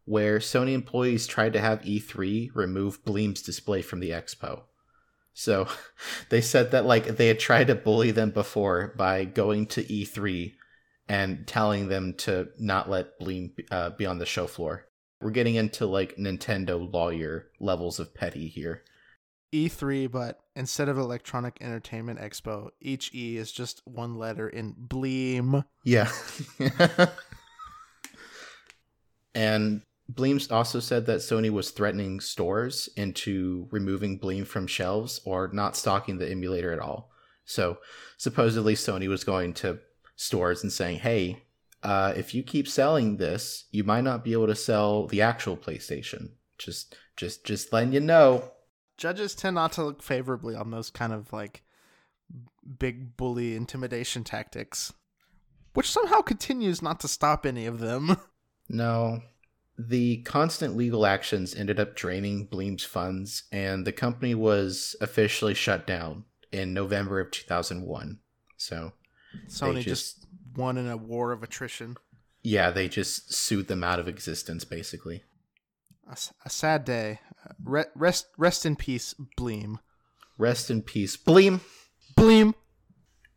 where 0.05 0.37
Sony 0.37 0.73
employees 0.73 1.27
tried 1.27 1.51
to 1.51 1.59
have 1.59 1.81
E3 1.81 2.51
remove 2.53 3.03
Bleem's 3.03 3.41
display 3.41 3.81
from 3.81 3.99
the 3.99 4.11
expo. 4.11 4.61
So 5.35 5.67
they 6.29 6.41
said 6.41 6.71
that 6.71 6.85
like 6.85 7.17
they 7.17 7.27
had 7.27 7.39
tried 7.39 7.67
to 7.67 7.75
bully 7.75 8.09
them 8.09 8.31
before 8.31 8.93
by 8.97 9.25
going 9.25 9.67
to 9.67 9.83
E3 9.83 10.53
and 11.07 11.45
telling 11.45 11.87
them 11.87 12.13
to 12.13 12.47
not 12.57 12.89
let 12.89 13.19
Bleem 13.19 13.51
uh, 13.69 13.91
be 13.91 14.07
on 14.07 14.17
the 14.17 14.25
show 14.25 14.47
floor. 14.47 14.87
We're 15.21 15.31
getting 15.31 15.55
into 15.55 15.85
like 15.85 16.17
Nintendo 16.17 16.91
lawyer 16.91 17.47
levels 17.59 17.99
of 17.99 18.15
petty 18.15 18.47
here. 18.47 18.83
E3, 19.53 20.11
but 20.11 20.39
instead 20.55 20.89
of 20.89 20.97
Electronic 20.97 21.57
Entertainment 21.61 22.19
Expo, 22.19 22.69
each 22.81 23.13
E 23.13 23.37
is 23.37 23.51
just 23.51 23.81
one 23.85 24.15
letter 24.15 24.49
in 24.49 24.73
Bleem. 24.73 25.63
Yeah. 25.83 26.11
and 29.35 29.81
Bleem 30.11 30.51
also 30.51 30.79
said 30.79 31.05
that 31.07 31.19
Sony 31.19 31.49
was 31.49 31.71
threatening 31.71 32.19
stores 32.19 32.89
into 32.95 33.67
removing 33.71 34.19
Bleem 34.19 34.45
from 34.45 34.67
shelves 34.67 35.19
or 35.25 35.49
not 35.51 35.75
stocking 35.75 36.17
the 36.17 36.29
emulator 36.29 36.71
at 36.71 36.79
all. 36.79 37.11
So 37.43 37.79
supposedly 38.17 38.75
Sony 38.75 39.07
was 39.07 39.23
going 39.23 39.53
to 39.55 39.79
stores 40.15 40.63
and 40.63 40.71
saying, 40.71 40.99
"Hey, 40.99 41.43
uh, 41.83 42.13
if 42.15 42.33
you 42.33 42.43
keep 42.43 42.67
selling 42.67 43.17
this, 43.17 43.65
you 43.71 43.83
might 43.83 44.03
not 44.03 44.23
be 44.23 44.33
able 44.33 44.47
to 44.47 44.55
sell 44.55 45.07
the 45.07 45.21
actual 45.21 45.57
PlayStation. 45.57 46.31
Just, 46.57 46.95
just, 47.17 47.43
just 47.43 47.73
letting 47.73 47.93
you 47.93 47.99
know." 47.99 48.51
Judges 48.97 49.35
tend 49.35 49.55
not 49.55 49.73
to 49.73 49.83
look 49.83 50.01
favorably 50.01 50.55
on 50.55 50.71
those 50.71 50.89
kind 50.89 51.13
of 51.13 51.33
like 51.33 51.63
big 52.79 53.17
bully 53.17 53.55
intimidation 53.55 54.23
tactics, 54.23 54.93
which 55.73 55.91
somehow 55.91 56.21
continues 56.21 56.81
not 56.81 56.99
to 57.01 57.07
stop 57.07 57.45
any 57.45 57.65
of 57.65 57.79
them. 57.79 58.17
No. 58.67 59.21
The 59.77 60.17
constant 60.23 60.77
legal 60.77 61.05
actions 61.05 61.53
ended 61.53 61.79
up 61.79 61.95
draining 61.95 62.47
Bleem's 62.47 62.83
funds, 62.85 63.43
and 63.51 63.85
the 63.85 63.91
company 63.91 64.33
was 64.33 64.95
officially 65.01 65.53
shut 65.53 65.85
down 65.85 66.23
in 66.51 66.73
November 66.73 67.19
of 67.19 67.31
2001. 67.31 68.19
So, 68.57 68.93
Sony 69.49 69.81
just- 69.81 70.21
just 70.21 70.27
won 70.55 70.77
in 70.77 70.87
a 70.87 70.95
war 70.95 71.31
of 71.33 71.43
attrition. 71.43 71.97
yeah, 72.41 72.71
they 72.71 72.87
just 72.87 73.33
sued 73.33 73.67
them 73.67 73.83
out 73.83 73.99
of 73.99 74.07
existence, 74.07 74.63
basically. 74.63 75.23
A 76.07 76.49
sad 76.49 76.85
day. 76.85 77.19
Re- 77.63 77.85
rest, 77.95 78.27
rest 78.37 78.65
in 78.65 78.75
peace, 78.75 79.13
Bleem. 79.37 79.79
Rest 80.37 80.69
in 80.69 80.83
peace, 80.83 81.17
Bleem! 81.17 81.61
Bleem. 82.15 82.53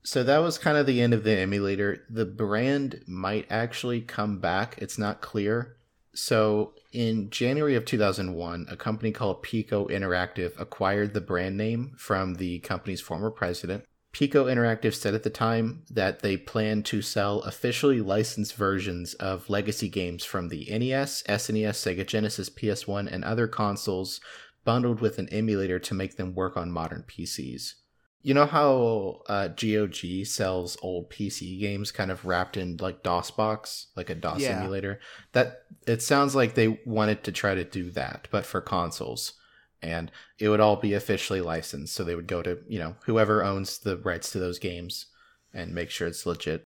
So 0.03 0.23
that 0.23 0.39
was 0.39 0.59
kind 0.59 0.77
of 0.79 0.87
the 0.87 1.01
end 1.01 1.15
of 1.15 1.25
the 1.25 1.33
emulator. 1.37 2.05
The 2.09 2.27
brand 2.27 3.03
might 3.07 3.47
actually 3.51 4.03
come 4.03 4.39
back. 4.39 4.77
It's 4.79 4.99
not 4.99 5.21
clear. 5.21 5.77
So 6.15 6.73
in 6.93 7.31
January 7.31 7.75
of 7.75 7.85
2001, 7.85 8.67
a 8.69 8.77
company 8.77 9.13
called 9.13 9.43
Piko 9.43 9.89
Interactive 9.91 10.59
acquired 10.59 11.15
the 11.15 11.21
brand 11.21 11.57
name 11.57 11.95
from 11.97 12.35
the 12.35 12.59
company's 12.61 13.01
former 13.01 13.31
president. 13.31 13.85
Piko 14.13 14.47
Interactive 14.47 14.95
said 14.95 15.15
at 15.15 15.23
the 15.23 15.31
time 15.31 15.85
that 15.91 16.21
they 16.21 16.37
planned 16.37 16.87
to 16.87 17.03
sell 17.03 17.41
officially 17.43 18.01
licensed 18.01 18.55
versions 18.55 19.15
of 19.15 19.51
legacy 19.51 19.89
games 19.89 20.25
from 20.25 20.49
the 20.49 20.67
NES, 20.71 21.23
SNES, 21.29 21.77
Sega 21.77 22.07
Genesis, 22.07 22.49
PS1, 22.49 23.13
and 23.13 23.23
other 23.23 23.47
consoles 23.47 24.21
bundled 24.65 25.01
with 25.01 25.19
an 25.19 25.29
emulator 25.29 25.79
to 25.79 25.95
make 25.95 26.17
them 26.17 26.35
work 26.35 26.57
on 26.57 26.71
modern 26.71 27.05
PCs. 27.07 27.75
You 28.23 28.35
know 28.35 28.47
how 28.47 29.23
uh, 29.29 29.49
GOG 29.49 30.27
sells 30.27 30.77
old 30.83 31.09
PC 31.11 31.61
games 31.61 31.93
kind 31.93 32.11
of 32.11 32.25
wrapped 32.25 32.57
in 32.57 32.77
like 32.79 33.03
DOSBox, 33.03 33.87
like 33.97 34.11
a 34.11 34.15
DOS 34.15 34.41
Yeah. 34.41 34.61
emulator? 34.61 35.01
That 35.33 35.63
it 35.87 36.03
sounds 36.03 36.35
like 36.35 36.55
they 36.55 36.81
wanted 36.85 37.25
to 37.25 37.33
try 37.33 37.55
to 37.55 37.65
do 37.65 37.91
that, 37.93 38.29
but 38.31 38.45
for 38.45 38.61
consoles. 38.61 39.35
And 39.81 40.11
it 40.41 40.49
would 40.49 40.59
all 40.61 40.77
be 40.77 40.95
officially 40.95 41.41
licensed, 41.41 41.95
so 41.95 42.03
they 42.03 42.17
would 42.17 42.27
go 42.27 42.43
to, 42.43 42.59
you 42.67 42.81
know, 42.81 42.97
whoever 43.07 43.45
owns 43.45 43.79
the 43.79 43.97
rights 43.99 44.33
to 44.33 44.41
those 44.41 44.59
games 44.59 45.07
and 45.55 45.73
make 45.73 45.91
sure 45.91 46.09
it's 46.09 46.27
legit. 46.27 46.65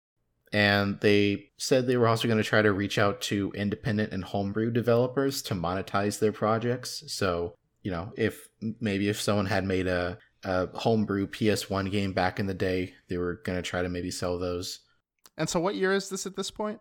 And 0.54 0.98
they 1.00 1.50
said 1.58 1.86
they 1.86 1.96
were 1.98 2.08
also 2.08 2.28
going 2.28 2.42
to 2.42 2.44
try 2.44 2.62
to 2.62 2.72
reach 2.72 2.98
out 2.98 3.20
to 3.22 3.52
independent 3.54 4.12
and 4.12 4.24
homebrew 4.24 4.70
developers 4.70 5.42
to 5.42 5.54
monetize 5.54 6.18
their 6.18 6.32
projects. 6.32 7.04
So, 7.08 7.54
you 7.82 7.90
know, 7.90 8.12
if 8.16 8.48
maybe 8.80 9.08
if 9.08 9.20
someone 9.20 9.46
had 9.46 9.64
made 9.64 9.86
a, 9.86 10.18
a 10.44 10.66
homebrew 10.78 11.26
PS1 11.26 11.90
game 11.90 12.12
back 12.12 12.40
in 12.40 12.46
the 12.46 12.54
day, 12.54 12.94
they 13.08 13.16
were 13.16 13.40
going 13.44 13.56
to 13.56 13.62
try 13.62 13.82
to 13.82 13.88
maybe 13.88 14.10
sell 14.10 14.38
those. 14.38 14.80
And 15.36 15.48
so, 15.48 15.60
what 15.60 15.74
year 15.74 15.92
is 15.92 16.08
this 16.08 16.26
at 16.26 16.36
this 16.36 16.50
point? 16.50 16.80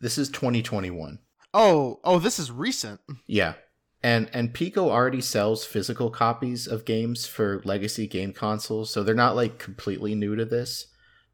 This 0.00 0.18
is 0.18 0.28
2021. 0.28 1.18
Oh, 1.52 2.00
oh, 2.04 2.18
this 2.18 2.38
is 2.38 2.50
recent. 2.50 3.00
Yeah. 3.26 3.54
And 4.02 4.28
and 4.34 4.52
Piko 4.52 4.90
already 4.90 5.22
sells 5.22 5.64
physical 5.64 6.10
copies 6.10 6.66
of 6.66 6.84
games 6.84 7.26
for 7.26 7.62
legacy 7.64 8.06
game 8.06 8.34
consoles, 8.34 8.90
so 8.90 9.02
they're 9.02 9.14
not 9.14 9.36
like 9.36 9.58
completely 9.58 10.14
new 10.14 10.36
to 10.36 10.44
this. 10.44 10.88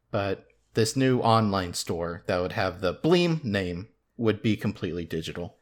But 0.09 0.45
this 0.73 0.95
new 0.95 1.19
online 1.19 1.73
store 1.73 2.23
that 2.27 2.39
would 2.41 2.53
have 2.53 2.79
the 2.79 2.93
Bleem 2.93 3.43
name 3.43 3.89
would 4.15 4.41
be 4.41 4.55
completely 4.55 5.03
digital. 5.03 5.57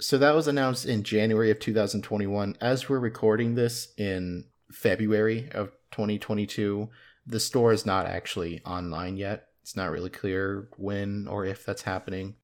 So 0.00 0.18
that 0.18 0.34
was 0.34 0.48
announced 0.48 0.86
in 0.86 1.02
January 1.02 1.50
of 1.50 1.60
2021. 1.60 2.56
As 2.60 2.88
we're 2.88 2.98
recording 2.98 3.54
this 3.54 3.92
in 3.96 4.44
February 4.70 5.50
of 5.52 5.70
2022, 5.92 6.88
the 7.26 7.40
store 7.40 7.72
is 7.72 7.86
not 7.86 8.06
actually 8.06 8.60
online 8.64 9.16
yet. 9.16 9.46
It's 9.62 9.76
not 9.76 9.90
really 9.90 10.10
clear 10.10 10.68
when 10.76 11.26
or 11.28 11.44
if 11.44 11.64
that's 11.64 11.82
happening. 11.82 12.36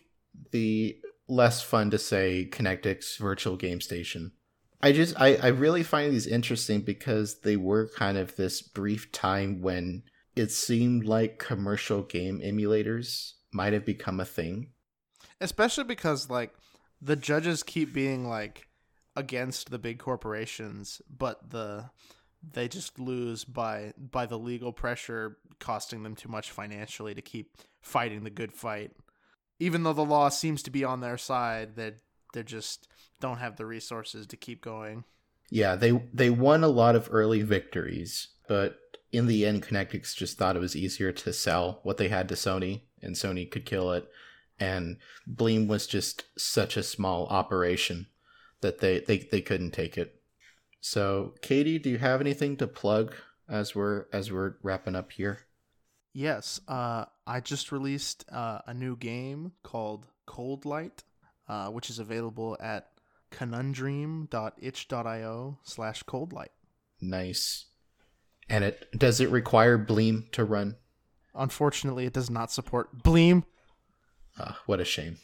the 0.51 0.97
less 1.29 1.63
fun 1.63 1.91
to 1.91 1.99
say 1.99 2.49
Connectix 2.51 3.19
virtual 3.19 3.57
game 3.57 3.81
station. 3.81 4.33
I 4.83 4.93
just 4.93 5.19
I, 5.21 5.37
I 5.37 5.47
really 5.49 5.83
find 5.83 6.13
these 6.13 6.27
interesting 6.27 6.81
because 6.81 7.41
they 7.41 7.57
were 7.57 7.89
kind 7.97 8.19
of 8.19 8.37
this 8.37 8.61
brief 8.63 9.13
time 9.13 9.63
when 9.63 10.03
it 10.37 10.51
seemed 10.51 11.05
like 11.05 11.39
commercial 11.39 12.03
game 12.03 12.41
emulators 12.41 13.33
might 13.53 13.73
have 13.73 13.85
become 13.85 14.21
a 14.21 14.25
thing. 14.25 14.69
Especially 15.41 15.85
because, 15.85 16.31
like, 16.31 16.55
the 17.01 17.17
judges 17.17 17.63
keep 17.63 17.93
being, 17.93 18.29
like, 18.29 18.69
against 19.17 19.71
the 19.71 19.79
big 19.79 19.99
corporations, 19.99 21.03
but 21.11 21.51
the 21.51 21.91
they 22.53 22.67
just 22.67 22.99
lose 22.99 23.45
by 23.45 23.93
by 23.97 24.27
the 24.27 24.39
legal 24.39 24.73
pressure 24.73 25.39
costing 25.61 26.03
them 26.03 26.17
too 26.17 26.29
much 26.29 26.51
financially 26.51 27.15
to 27.15 27.23
keep 27.23 27.57
fighting 27.81 28.25
the 28.25 28.31
good 28.31 28.53
fight. 28.53 28.91
Even 29.61 29.85
though 29.85 29.93
the 29.93 30.05
law 30.05 30.29
seems 30.29 30.63
to 30.63 30.71
be 30.71 30.83
on 30.83 31.01
their 31.01 31.17
side, 31.17 31.77
that 31.77 31.99
they, 32.33 32.41
they 32.41 32.43
just 32.43 32.89
don't 33.21 33.39
have 33.39 33.57
the 33.57 33.67
resources 33.67 34.27
to 34.27 34.37
keep 34.37 34.63
going. 34.63 35.05
Yeah, 35.51 35.77
they 35.77 35.93
they 36.13 36.31
won 36.31 36.65
a 36.65 36.69
lot 36.69 36.97
of 36.97 37.09
early 37.13 37.43
victories, 37.43 38.29
but 38.49 38.79
in 39.13 39.27
the 39.27 39.47
end, 39.47 39.63
Connectix 39.63 40.17
just 40.17 40.39
thought 40.39 40.57
it 40.57 40.61
was 40.61 40.75
easier 40.75 41.13
to 41.13 41.33
sell 41.33 41.81
what 41.83 41.99
they 41.99 42.09
had 42.09 42.29
to 42.31 42.35
Sony, 42.35 42.83
and 43.03 43.15
Sony 43.15 43.49
could 43.49 43.67
kill 43.67 43.93
it. 43.93 44.09
And 44.59 44.97
Bleem 45.31 45.67
was 45.67 45.87
just 45.87 46.25
such 46.39 46.77
a 46.77 46.83
small 46.83 47.27
operation 47.27 48.07
that 48.63 48.81
they, 48.81 49.01
they, 49.01 49.19
they 49.19 49.43
couldn't 49.43 49.73
take 49.73 49.99
it. 49.99 50.21
So, 50.81 51.35
Katie, 51.43 51.79
do 51.79 51.91
you 51.91 51.99
have 51.99 52.21
anything 52.21 52.57
to 52.57 52.67
plug 52.67 53.15
as 53.49 53.75
we're 53.75 54.07
as 54.13 54.33
we're 54.33 54.55
wrapping 54.63 54.97
up 54.97 55.13
here? 55.13 55.41
Yes, 56.13 56.61
uh, 56.67 57.05
I 57.27 57.41
just 57.41 57.73
released 57.73 58.25
uh, 58.31 58.61
a 58.67 58.75
new 58.75 58.97
game 58.97 59.53
called 59.63 60.07
Cold 60.27 60.65
Light, 60.65 61.05
uh, 61.49 61.69
which 61.69 61.89
is 61.89 61.99
available 61.99 62.57
at 62.61 62.89
conundrum.itch.io 63.31 65.59
slash 65.63 66.03
coldlight. 66.03 66.49
Nice. 67.01 67.67
And 68.49 68.65
it 68.65 68.89
does 68.97 69.21
it 69.21 69.31
require 69.31 69.79
Bleem 69.79 70.31
to 70.33 70.45
run? 70.45 70.77
Unfortunately, 71.35 72.05
it 72.05 72.13
does 72.13 72.29
not 72.31 72.53
support 72.53 73.03
Bleem. 73.03 73.45
Uh, 74.39 74.53
what 74.67 74.81
a 74.81 74.85
shame. 74.85 75.19